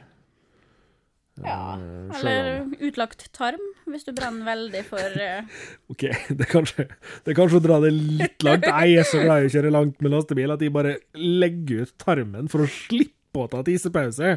[1.44, 1.78] ja.
[1.80, 3.62] Eh, Eller utlagt tarm,
[3.92, 5.58] hvis du brenner veldig for uh...
[5.94, 6.86] OK, det er, kanskje,
[7.26, 8.66] det er kanskje å dra det litt langt.
[8.70, 11.94] Jeg er så glad i å kjøre langt med lastebil at de bare legger ut
[12.02, 14.36] tarmen for å slippe å ta tissepause.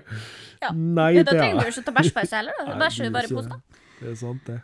[0.63, 0.71] Ja.
[0.73, 2.57] Nei, Ja, Da trenger du ikke ta bæsjpause heller.
[2.63, 2.79] da.
[2.81, 3.63] Bæsjer du bare i posen.
[4.01, 4.61] Det er sant, det.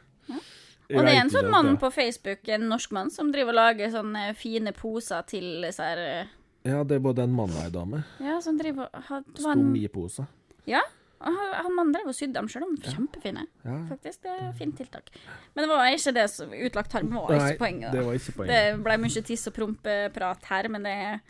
[0.92, 3.92] Og det er en sånn mann på Facebook, en norsk mann, som driver og lager
[3.94, 6.32] sånne fine poser til disse her eh,
[6.68, 8.02] Ja, det er både en mann og ei dame.
[8.20, 10.26] Ja, som driver og har- det Stomiposer.
[10.68, 10.82] Ja.
[11.22, 13.44] Han mannen drev og sydde dem sjøl, kjempefine.
[13.64, 13.76] Ja.
[13.90, 15.10] Faktisk, det er fint tiltak.
[15.54, 17.92] Men det var ikke det som utlagt tarm var ikke poenget.
[17.94, 18.54] det var ikke poenget.
[18.56, 21.20] Det ble mye tiss og prompeprat her, men det er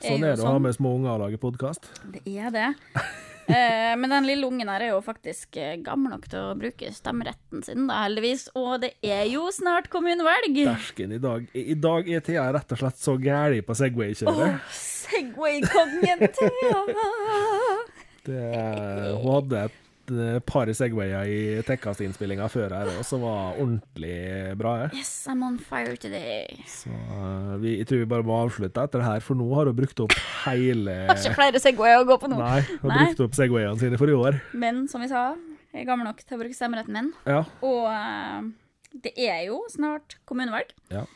[0.00, 0.62] Sånn er det å ha sånn.
[0.64, 1.90] med små unger og lage podkast.
[2.14, 2.68] Det er det.
[3.50, 6.88] Eh, men den lille ungen her er jo faktisk eh, gammel nok til å bruke
[6.94, 8.46] stemmeretten sin, da, heldigvis.
[8.56, 10.54] Og det er jo snart kommunevalg.
[10.56, 14.60] Dersken, i dag I dag er Thea rett og slett så gæli på Segway-kjøret.
[14.80, 16.84] Segway-kongen Thea!
[18.26, 19.76] Det- Hun hadde et
[20.10, 24.72] eh, par Segwayer i Tekkast-innspillinga før her òg, som var ordentlig bra.
[24.82, 25.00] Jeg.
[25.00, 26.58] Yes, I'm on fire today.
[26.66, 29.70] Så eh, vi, jeg tror vi bare må avslutte etter det her, for nå har
[29.70, 30.16] hun brukt opp
[30.46, 32.40] hele Har ikke flere Segwayer å gå på nå.
[32.42, 34.40] Nei, hun har brukt opp Segwayene sine for i år.
[34.52, 35.28] Men som vi sa,
[35.72, 37.12] jeg er gammel nok til å bruke stemmeretten min.
[37.30, 37.44] Ja.
[37.62, 38.50] Og eh,
[39.06, 40.74] det er jo snart kommunevalg.
[40.90, 41.06] ja.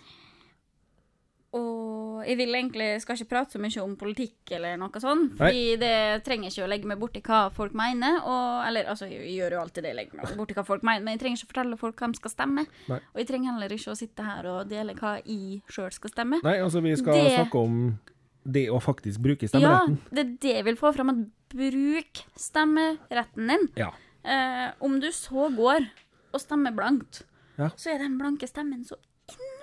[2.27, 6.23] Jeg vil egentlig, skal ikke prate så mye om politikk eller noe sånt, fordi det
[6.25, 8.21] trenger ikke å legge meg borti hva folk mener.
[8.25, 11.05] Og, eller altså, jeg gjør jo alltid det, jeg legger meg borti hva folk mener,
[11.05, 12.67] men jeg trenger ikke å fortelle folk hva de skal stemme.
[12.89, 13.01] Nei.
[13.13, 16.41] Og jeg trenger heller ikke å sitte her og dele hva jeg sjøl skal stemme.
[16.45, 17.99] Nei, altså, vi skal Det- snakke om
[18.45, 19.97] det å faktisk bruke stemmeretten.
[20.05, 21.23] Ja, det er det jeg vil få fram, at
[21.55, 23.69] bruk stemmeretten din.
[23.77, 23.91] Ja.
[24.25, 25.87] Eh, om du så går
[26.35, 27.23] og stemmer blankt,
[27.59, 27.69] Ja.
[27.77, 28.97] så er den blanke stemmen så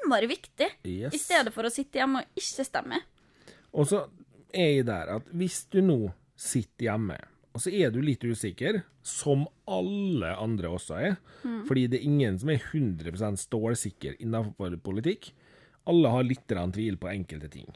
[0.01, 0.69] innmari viktig.
[0.87, 1.13] Yes.
[1.15, 3.01] I stedet for å sitte hjemme og ikke stemme.
[3.71, 4.05] Og så
[4.51, 5.99] er jeg der at hvis du nå
[6.39, 7.19] sitter hjemme,
[7.51, 11.15] og så er du litt usikker, som alle andre også er,
[11.67, 15.31] fordi det er ingen som er 100% stålsikker innenfor politikk.
[15.89, 17.71] Alle har litt tvil på enkelte ting.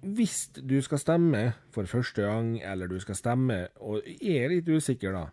[0.00, 1.42] Hvis du skal stemme
[1.74, 5.26] for første gang, eller du skal stemme og er litt usikker, da,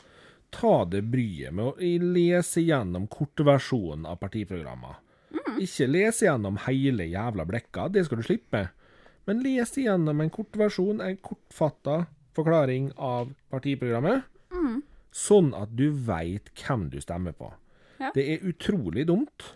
[0.51, 5.06] ta det bryet med å lese gjennom kortversjonen av partiprogrammet.
[5.63, 8.67] Ikke les gjennom hele jævla blekka, det skal du slippe.
[9.27, 12.05] Men les gjennom en kort versjon, en kortfatta
[12.37, 14.27] forklaring av partiprogrammet,
[15.11, 17.49] sånn at du veit hvem du stemmer på.
[17.97, 18.11] Ja.
[18.13, 19.47] Det er utrolig dumt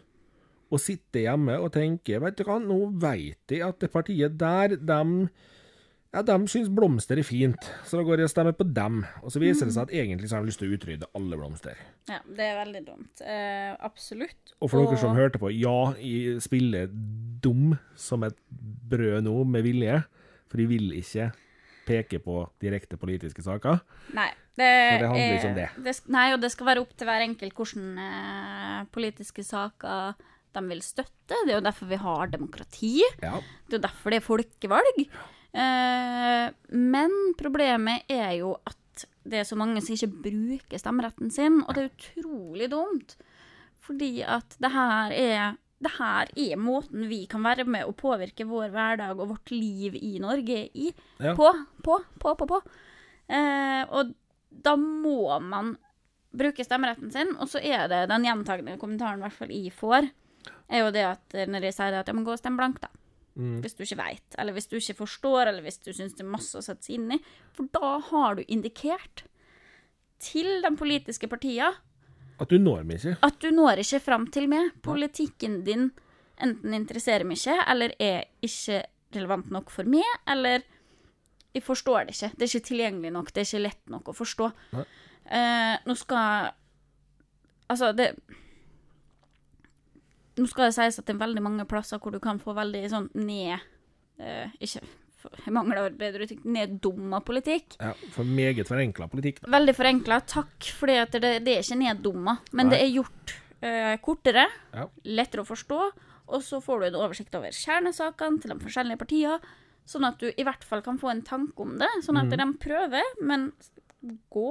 [0.71, 4.77] å sitte hjemme og tenke Vet du hva, nå veit de at det partiet der,
[4.79, 5.27] dem
[6.11, 9.03] ja, de syns blomster er fint, så da går jeg og stemmer på dem.
[9.23, 11.39] Og så viser det seg at egentlig så har de lyst til å utrydde alle
[11.39, 11.79] blomster.
[12.11, 13.23] Ja, det er veldig dumt.
[13.23, 14.55] Eh, absolutt.
[14.59, 18.35] Og for dere som hørte på, ja, jeg spiller dum som et
[18.91, 20.01] brød nå, med vilje.
[20.51, 21.31] For de vil ikke
[21.87, 23.79] peke på direkte politiske saker.
[24.15, 24.27] Nei,
[24.59, 25.69] det, det handler ikke om det.
[25.87, 25.97] det.
[26.11, 30.81] nei, og det skal være opp til hver enkelt hvordan eh, politiske saker de vil
[30.83, 31.37] støtte.
[31.47, 32.97] Det er jo derfor vi har demokrati.
[33.23, 33.37] Ja.
[33.63, 35.05] Det er jo derfor det er folkevalg.
[35.07, 41.59] Eh, men problemet er jo at det er så mange som ikke bruker stemmeretten sin,
[41.65, 43.17] og det er utrolig dumt.
[43.83, 48.45] Fordi at det her er det her er måten vi kan være med å påvirke
[48.45, 50.91] vår hverdag og vårt liv i Norge i.
[51.17, 51.33] Ja.
[51.37, 51.49] På,
[51.81, 52.59] på, på, på, på.
[53.31, 54.13] Eh, og
[54.51, 55.75] da må man
[56.37, 60.11] bruke stemmeretten sin, og så er det den gjentagende kommentaren i hvert fall jeg får,
[60.71, 62.85] er jo det at eh, når jeg sier at ja, men gå og stem blankt,
[62.85, 62.93] da.
[63.33, 66.31] Hvis du ikke veit, eller hvis du ikke forstår, eller hvis du syns det er
[66.33, 67.19] masse å sette seg inn i.
[67.55, 69.23] For da har du indikert
[70.21, 71.71] til de politiske partiene
[72.41, 73.15] At du når meg ikke.
[73.23, 74.73] at du når ikke fram til meg.
[74.83, 75.91] Politikken din
[76.41, 78.81] enten interesserer meg ikke, eller er ikke
[79.15, 80.63] relevant nok for meg, eller
[81.53, 82.31] jeg forstår det ikke.
[82.35, 84.51] Det er ikke tilgjengelig nok, det er ikke lett nok å forstå.
[85.31, 86.51] Eh, nå skal
[87.71, 88.17] Altså, det
[90.41, 92.81] Nå skal det sies at det er veldig mange plasser hvor du kan få veldig
[92.89, 93.59] sånn ned
[94.19, 94.81] eh, Ikke
[95.45, 97.75] jeg mangler bedre uttrykk neddumma politikk.
[97.77, 99.41] Ja, for meget forenkla politikk.
[99.43, 99.51] Da.
[99.53, 102.73] Veldig forenkla, takk, For det, det er ikke neddumma, men Nei.
[102.73, 104.87] det er gjort eh, kortere, Ja.
[105.05, 105.79] lettere å forstå,
[106.31, 109.37] og så får du en oversikt over kjernesakene til de forskjellige partiene,
[109.85, 112.49] sånn at du i hvert fall kan få en tanke om det, sånn at de
[112.61, 113.51] prøver, men
[114.33, 114.49] gå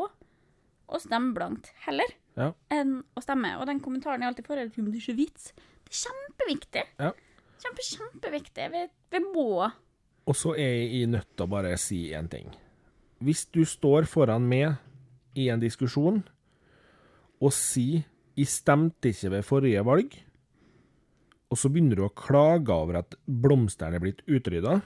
[0.90, 2.52] og stemme blankt heller Ja.
[2.70, 3.56] enn å stemme.
[3.58, 5.52] Og den kommentaren jeg alltid får, er at "Men det er ikke vits.
[5.90, 6.84] Kjempeviktig.
[7.00, 7.12] Ja.
[7.60, 8.66] Kjempe, kjempeviktig.
[8.72, 9.66] Vi, vi må
[10.30, 12.52] Og så er jeg nødt til å bare si én ting.
[13.20, 14.78] Hvis du står foran meg
[15.36, 16.22] i en diskusjon
[17.40, 18.04] og sier
[18.36, 20.16] 'jeg stemte ikke ved forrige valg',
[21.50, 24.82] og så begynner du å klage over at blomstene er blitt utrydda,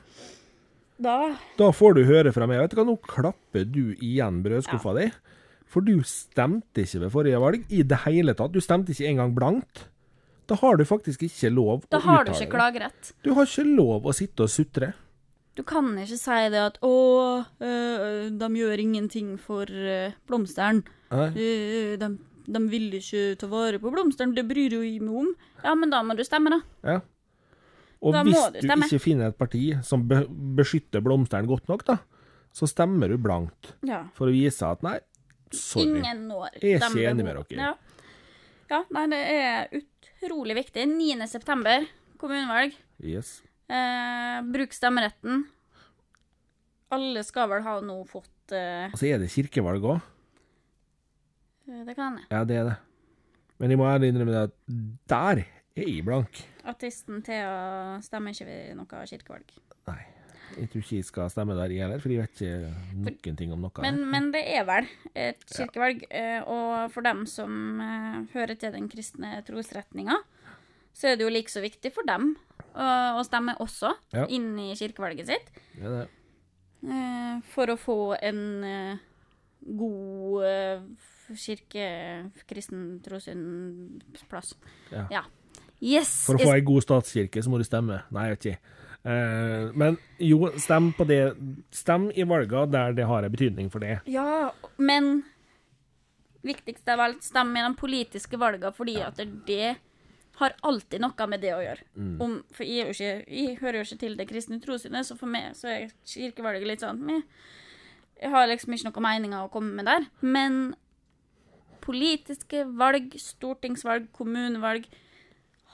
[0.96, 4.94] Da da får du høre fra meg vet du hva, nå klapper du igjen brødskuffa
[4.94, 5.10] di.
[5.66, 8.52] For du stemte ikke ved forrige valg i det hele tatt.
[8.52, 9.88] Du stemte ikke engang blankt.
[10.46, 13.12] Da har du faktisk ikke lov Da å har du ikke klagerett.
[13.24, 14.92] Du har ikke lov å sitte og sutre.
[15.54, 20.82] Du kan ikke si det at 'Å, øh, de gjør ingenting for øh, blomsteren'.
[21.12, 25.34] Øh, de, de vil ikke ta vare på blomsteren, det bryr jo jeg meg om.
[25.62, 26.60] Ja, men da må du stemme, da.
[26.82, 27.00] Ja.
[28.02, 31.84] Og Da hvis du du ikke finner et parti som be beskytter blomsteren godt nok,
[31.86, 31.98] da,
[32.52, 34.04] så stemmer du blankt Ja.
[34.12, 34.98] for å vise at nei,
[35.50, 36.00] sorry.
[36.02, 37.56] Ingen når Jeg er ikke enig med dere.
[37.56, 37.74] Ja.
[38.70, 39.80] ja, nei, det er
[40.24, 40.86] utrolig viktig.
[40.88, 41.26] 9.
[41.28, 41.84] september,
[42.20, 42.74] kommunevalg.
[43.04, 43.36] Yes.
[43.68, 45.44] Eh, bruk stemmeretten.
[46.94, 50.10] Alle skal vel ha nå fått eh, Og så er det kirkevalg òg.
[51.64, 52.28] Det kan jeg.
[52.30, 52.76] Ja, det er det.
[53.62, 54.56] Men jeg må ærlig innrømme det at
[55.10, 56.42] der er jeg blank.
[56.68, 59.56] Artisten Thea stemmer ikke ved noe kirkevalg.
[59.88, 60.02] Nei.
[60.54, 63.52] Jeg tror ikke jeg skal stemme der, jeg heller, for jeg vet ikke noen ting
[63.54, 63.82] om noe.
[63.82, 64.86] Men, men det er vel
[65.18, 66.42] et kirkevalg, ja.
[66.46, 70.20] og for dem som eh, hører til den kristne trosretninga,
[70.94, 72.36] så er det jo like så viktig for dem
[72.74, 72.86] å,
[73.18, 74.28] å stemme også Ja.
[74.30, 76.04] inn i kirkevalget sitt, er det.
[76.86, 79.02] eh, for å få en eh,
[79.74, 80.86] god eh,
[81.40, 81.88] kirke,
[82.46, 84.54] kristen trossynsplass.
[85.10, 85.24] Ja.
[85.84, 86.12] Yes.
[86.28, 88.02] For å få ei god statskirke, så må du stemme.
[88.14, 88.83] Nei, jeg vet ikke.
[89.04, 91.20] Eh, men jo, stem på det.
[91.74, 93.98] Stem i valgene der det har en betydning for det.
[94.08, 95.22] Ja, men
[96.44, 99.74] viktigst av alt, stem i de politiske valgene, fordi at det
[100.40, 101.84] har alltid noe med det å gjøre.
[102.24, 105.52] Om, for jeg, ikke, jeg hører jo ikke til det kristne trossynet, så for meg
[105.58, 107.22] så er kirkevalget litt sånn jeg,
[108.24, 110.08] Jeg har liksom ikke noen meninger å komme med der.
[110.20, 110.74] Men
[111.84, 114.88] politiske valg, stortingsvalg, kommunevalg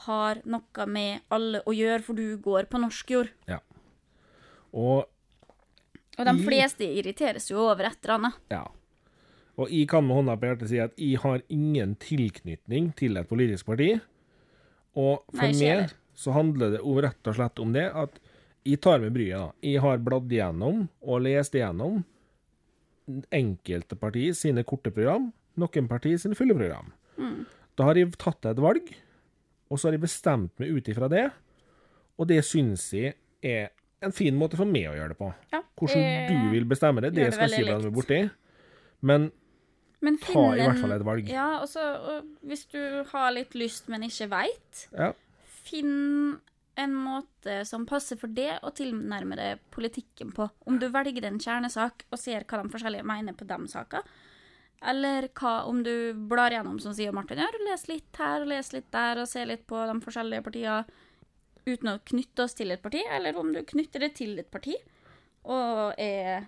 [0.06, 3.30] har noe med alle å gjøre, for du går på norsk jord.
[4.72, 5.06] Og
[6.18, 8.34] Og de I- fleste irriteres jo over et eller annet.
[8.50, 8.66] ja.
[9.58, 13.28] Og jeg kan med hånda på hjertet si at jeg har ingen tilknytning til et
[13.28, 14.00] politisk parti.
[14.96, 18.18] Og for Nei, meg så handler det om, rett og slett om det at
[18.64, 19.36] jeg tar med bryet.
[19.36, 19.52] da.
[19.62, 22.04] Jeg har bladd igjennom og lest igjennom
[23.32, 26.92] enkelte partier sine korte program, noen partier sine fulle program.
[27.18, 27.44] Mm.
[27.76, 28.94] Da har jeg tatt et valg,
[29.70, 31.26] og så har jeg bestemt meg ut ifra det,
[32.18, 33.70] og det syns jeg er
[34.04, 35.28] en fin måte for meg å gjøre det på.
[35.52, 37.92] Ja, Hvordan eh, du vil bestemme det, det det skal ikke jeg veldig blande meg
[37.92, 38.20] er borti.
[39.00, 39.30] Men
[40.00, 41.26] Men Ta i hvert fall et valg.
[41.28, 45.12] Ja, og så og hvis du har litt lyst, men ikke veit, ja,
[45.60, 46.40] finn
[46.80, 50.46] en måte som passer for det, og tilnærme deg politikken på.
[50.64, 54.20] Om du velger en kjernesak og ser hva de forskjellige mener på de sakene,
[54.80, 58.72] eller hva om du blar gjennom, som sier Martin gjør, les litt her og les
[58.72, 60.84] litt der, og ser litt på de forskjellige partiene
[61.66, 64.78] uten å knytte oss til et parti, eller om du knytter det til et parti
[65.44, 66.46] og er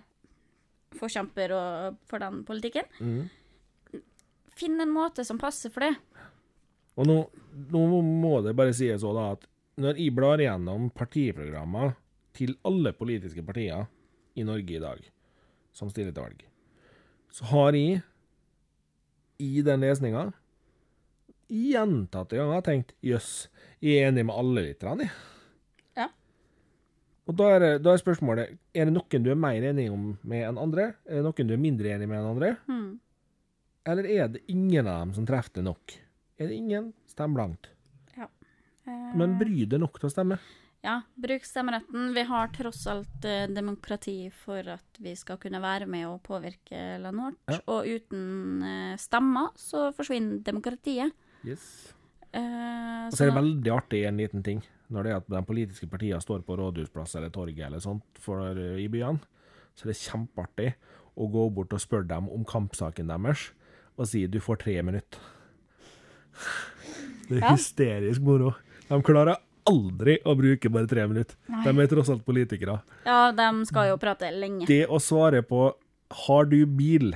[0.97, 1.53] forkjemper
[2.09, 2.89] for den politikken.
[2.99, 4.01] Mm.
[4.57, 5.93] Finn en måte som passer for det.
[6.97, 7.17] Og nå,
[7.73, 9.47] nå må det bare sies òg, da at
[9.81, 11.95] når jeg blar gjennom partiprogrammer
[12.37, 13.87] til alle politiske partier
[14.37, 15.01] i Norge i dag
[15.73, 16.43] som stiller til valg,
[17.33, 18.03] så har jeg
[19.41, 20.27] i den lesninga
[21.53, 23.47] gjentatte ganger tenkt jøss,
[23.83, 24.79] jeg er enig med alle litt.
[24.81, 25.11] grann, jeg.
[25.99, 26.07] Ja.
[27.27, 30.47] Og da er, da er spørsmålet er det noen du er mer enig om med
[30.47, 30.93] enn andre.
[31.05, 32.55] Er det noen du er mindre enig med enn andre?
[32.65, 32.89] Hmm.
[33.85, 35.97] Eller er det ingen av dem som treffer det nok?
[36.39, 37.69] Er det ingen, stem blankt.
[38.83, 40.35] Eh, Men bry deg nok til å stemme.
[40.83, 42.09] Ja, bruk stemmeretten.
[42.13, 46.79] Vi har tross alt eh, demokrati for at vi skal kunne være med og påvirke
[46.99, 47.37] landet vårt.
[47.53, 47.59] Ja.
[47.71, 51.15] Og uten eh, stemmer så forsvinner demokratiet.
[51.47, 51.93] Yes.
[52.35, 54.59] Eh, Og så er det veldig artig en liten ting,
[54.91, 58.43] når det er at de politiske partiene står på rådhusplass eller torget eller sånt for,
[58.51, 59.23] eh, i byene,
[59.77, 60.69] så er det kjempeartig
[61.15, 63.51] å gå bort og spørre dem om kampsaken deres,
[63.95, 65.23] og si du får tre minutter.
[67.29, 68.51] Det er hysterisk moro.
[68.89, 69.37] De klarer
[69.69, 71.37] aldri å bruke bare tre minutter.
[71.51, 71.63] Nei.
[71.65, 72.79] De er tross alt politikere.
[73.07, 74.67] Ja, de skal jo prate lenge.
[74.69, 75.73] Det å svare på
[76.13, 77.15] 'har du bil',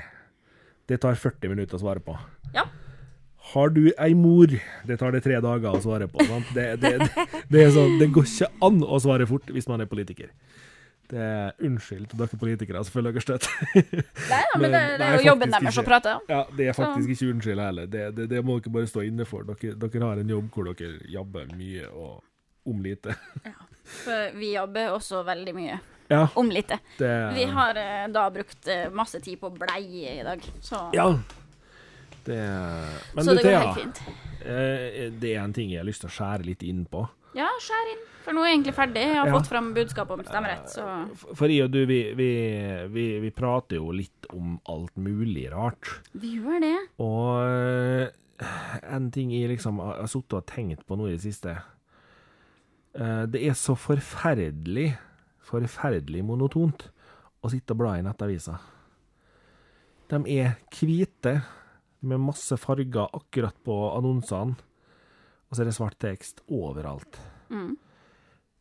[0.88, 2.18] det tar 40 minutter å svare på.
[2.54, 2.66] Ja.
[3.54, 4.48] Har du ei mor?
[4.88, 6.24] Det tar det tre dager å svare på.
[6.28, 6.48] Sant?
[6.56, 6.92] Det, det,
[7.50, 10.32] det, sånn, det går ikke an å svare fort hvis man er politiker.
[11.08, 13.48] Det er Unnskyld til dere politikere som føler dere støtt.
[14.32, 16.18] Nei, ja, men det, er jo jobben deres å prate.
[16.28, 17.88] Ja, det er faktisk ikke unnskyld heller.
[17.88, 19.48] Det, det, det må dere bare stå inne for.
[19.48, 22.18] Dere, dere har en jobb hvor dere jobber mye og
[22.68, 23.16] om lite.
[23.46, 23.54] ja,
[23.88, 26.78] For vi jobber også veldig mye Ja, om lite.
[27.00, 31.10] det Vi har eh, da brukt eh, masse tid på bleie i dag, så, Ja.
[32.28, 32.38] Det
[33.16, 34.02] Men så du, det går helt fint.
[34.42, 37.06] eh, Det er en ting jeg har lyst til å skjære litt inn på.
[37.38, 38.04] Ja, skjær inn.
[38.26, 39.04] For nå er jeg egentlig ferdig.
[39.08, 39.34] Jeg har Ja.
[39.38, 40.84] fått fram budskapet om stemmerett, så
[41.36, 42.30] For- jeg og du, vi, vi,
[42.92, 46.02] vi, vi prater jo litt om alt mulig rart.
[46.14, 46.76] vi gjør det.
[47.00, 48.12] Og
[48.92, 51.56] en ting jeg liksom har sittet og tenkt på nå i det siste
[52.98, 54.88] Det er så forferdelig,
[55.46, 56.88] forferdelig monotont
[57.46, 58.58] å sitte og bla i nettaviser.
[60.10, 61.36] De er hvite,
[62.08, 64.56] med masse farger akkurat på annonsene,
[65.48, 67.20] og så er det svart tekst overalt.
[67.50, 67.76] Mm.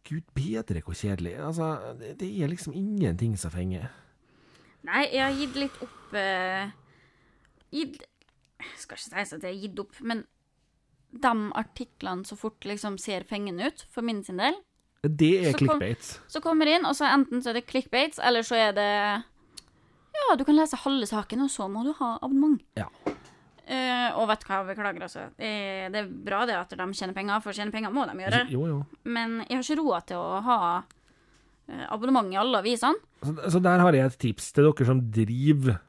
[0.07, 1.34] Gud bedre hvor kjedelig.
[1.43, 1.76] Altså,
[2.20, 3.89] det, er liksom ingenting som fenger.
[4.87, 6.68] Nei, jeg har gitt litt opp uh,
[7.74, 7.97] Gitt
[8.78, 10.22] skal ikke si at jeg har gitt opp, men
[11.23, 14.55] de artiklene så fort liksom ser fengende ut, for min sin del,
[15.07, 16.19] Det er Så kom- clickbait.
[16.29, 19.25] så kommer inn, og så enten så er det clickbaits, eller så er det
[20.17, 22.62] Ja, du kan lese halve saken, og så må du ha abonnement.
[22.77, 22.87] Ja.
[23.69, 25.27] Uh, og vet du hva, beklager, altså.
[25.37, 28.14] Det, er- det er bra det at de tjener penger, for tjene penger må de
[28.25, 28.49] gjøre.
[28.51, 28.87] Jo, jo.
[29.05, 30.59] Men jeg har ikke råd til å ha
[31.69, 32.95] eh, abonnement i alle avisene.
[33.23, 35.81] Så, så der har jeg et tips til dere som driver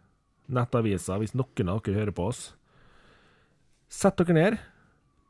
[0.50, 2.54] nettaviser, hvis noen av dere hører på oss.
[3.90, 4.58] Sett dere ned,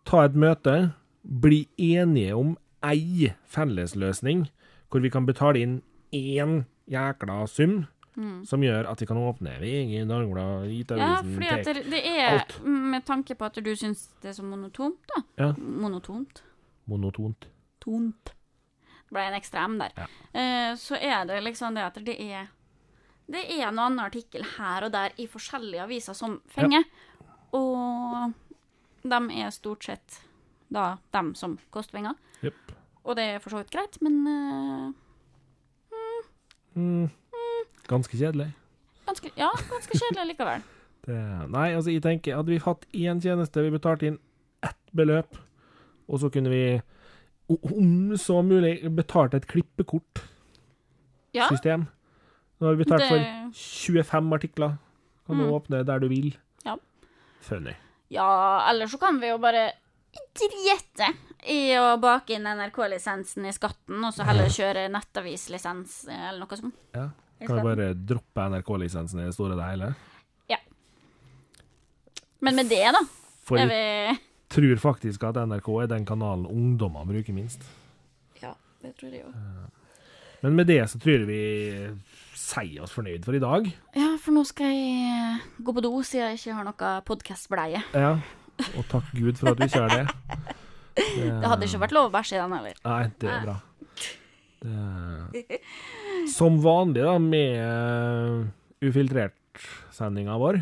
[0.07, 0.77] ta et møte,
[1.23, 2.55] bli enige om
[2.85, 4.47] ei fellesløsning,
[4.89, 5.77] hvor vi kan betale inn
[6.15, 7.81] én jækla sum,
[8.47, 11.65] som gjør at vi kan åpne VG, Dagbladet, Ja, IT-avisen, ja, Tek.
[11.65, 12.55] det, det er alt.
[12.65, 15.21] Med tanke på at du syns det er så monotont, da.
[15.37, 15.51] Ja.
[15.57, 16.41] Monotont.
[16.89, 17.49] Monotont.
[17.83, 18.31] Tont.
[19.07, 19.93] Det ble en ekstra M der.
[19.95, 20.07] Ja.
[20.33, 22.49] Uh, så er det liksom det at det er
[23.27, 26.83] Det er en annen artikkel her og der i forskjellige aviser som fenger.
[27.51, 28.33] Og
[29.09, 30.21] de er stort sett
[30.73, 32.13] da dem som koster penger.
[32.43, 32.53] Yep.
[33.05, 34.91] Og det er for så vidt greit, men uh,
[36.77, 37.09] Mm.
[37.87, 38.51] Ganske kjedelig.
[39.07, 40.61] ganske, ja, ganske kjedelig likevel.
[41.07, 41.15] Det,
[41.49, 44.17] nei, altså jeg tenker, hadde vi hatt én tjeneste, vi betalte inn
[44.61, 45.37] ett beløp,
[46.11, 46.81] og så kunne vi,
[47.47, 50.23] om så mulig, betalt et klippekortsystem.
[51.33, 51.47] Ja,
[52.59, 53.19] Nå har vi betalt det- for
[53.53, 54.77] 25 artikler.
[55.27, 55.51] Kan du Mm.
[55.53, 56.37] åpne der du vil.
[56.65, 56.75] Ja.
[57.41, 57.73] Funny.
[58.13, 58.29] Ja,
[58.69, 59.69] eller så kan vi jo bare
[60.37, 61.11] drite
[61.47, 66.59] i å bake inn NRK-lisensen i skatten, og så heller kjøre nettavislisens eh, eller noe
[66.59, 66.77] sånt.
[66.97, 67.09] Ja.
[67.43, 69.91] Kan vi bare droppe NRK-lisensen i det store og det hele?
[72.39, 73.01] Men med det, da,
[73.45, 77.65] For er jeg vi tror faktisk at NRK er den kanalen ungdommer bruker minst.
[78.41, 78.53] Ja,
[78.83, 79.33] det tror jeg òg.
[80.43, 81.43] Men med det så tror jeg vi
[82.37, 83.67] sier oss fornøyd for i dag.
[83.97, 87.81] Ja, for nå skal jeg eh, gå på do, siden jeg ikke har noe podkastbleie.
[87.97, 88.13] Ja.
[88.77, 90.05] Og takk Gud for at du ikke har det.
[90.97, 92.77] Det hadde ikke vært lov å bæsje i den heller.
[92.81, 93.53] Nei, det er bra.
[94.63, 95.59] Det...
[96.37, 98.47] Som vanlig da, med
[98.81, 100.57] ufiltrert-sendinga vår,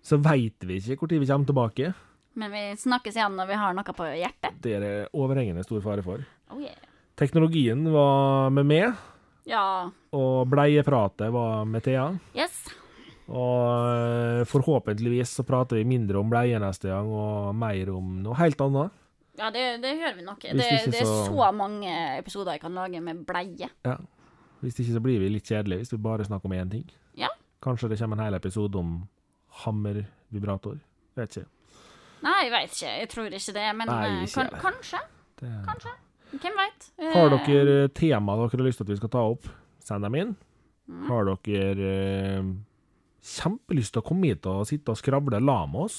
[0.00, 1.92] så veit vi ikke når vi kommer tilbake.
[2.40, 4.56] Men vi snakkes igjen når vi har noe på hjertet.
[4.64, 6.24] Det er det overhengende stor fare for.
[6.48, 6.89] Oh yeah.
[7.20, 8.94] Teknologien var med meg,
[9.46, 9.90] Ja.
[10.16, 12.06] og bleiepratet var med Thea.
[12.36, 12.62] Yes.
[13.30, 18.34] Og eh, forhåpentligvis så prater vi mindre om bleie neste gang, og mer om noe
[18.40, 18.96] helt annet.
[19.38, 20.40] Ja, det, det gjør vi nok.
[20.42, 23.68] Det, det er så- så mange episoder jeg kan lage med bleie.
[23.86, 23.96] Ja.
[24.60, 26.84] Hvis ikke så blir vi litt kjedelige, hvis vi bare snakker om én ting.
[27.16, 27.28] Ja.
[27.62, 29.08] Kanskje det kommer en hel episode om
[29.62, 30.78] hammervibrator.
[31.16, 31.48] Vet ikke.
[32.22, 32.90] Nei, jeg veit ikke.
[33.00, 33.66] Jeg tror ikke det.
[33.76, 35.00] Men Nei, eh, ikke kan, kanskje.
[35.40, 35.52] Det...
[35.68, 35.94] Kanskje.
[36.30, 36.88] Hvem veit?
[37.14, 39.48] Har dere eh, tema dere har lyst til at vi skal ta opp,
[39.82, 40.34] send dem inn.
[40.90, 41.04] Mm.
[41.08, 42.50] Har dere eh,
[43.34, 45.98] kjempelyst til å komme hit og sitte og skravle la med oss,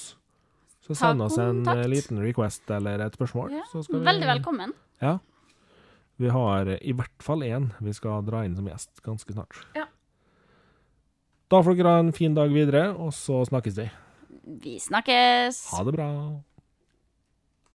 [0.82, 3.52] så send oss en eh, liten request eller et spørsmål.
[3.54, 4.74] Ja, vi, Veldig velkommen.
[5.02, 5.18] Ja.
[6.20, 9.58] Vi har i hvert fall én vi skal dra inn som gjest ganske snart.
[9.76, 9.88] Ja.
[11.52, 13.90] Da får dere ha en fin dag videre, og så snakkes vi.
[14.62, 15.66] Vi snakkes!
[15.74, 16.08] Ha det bra.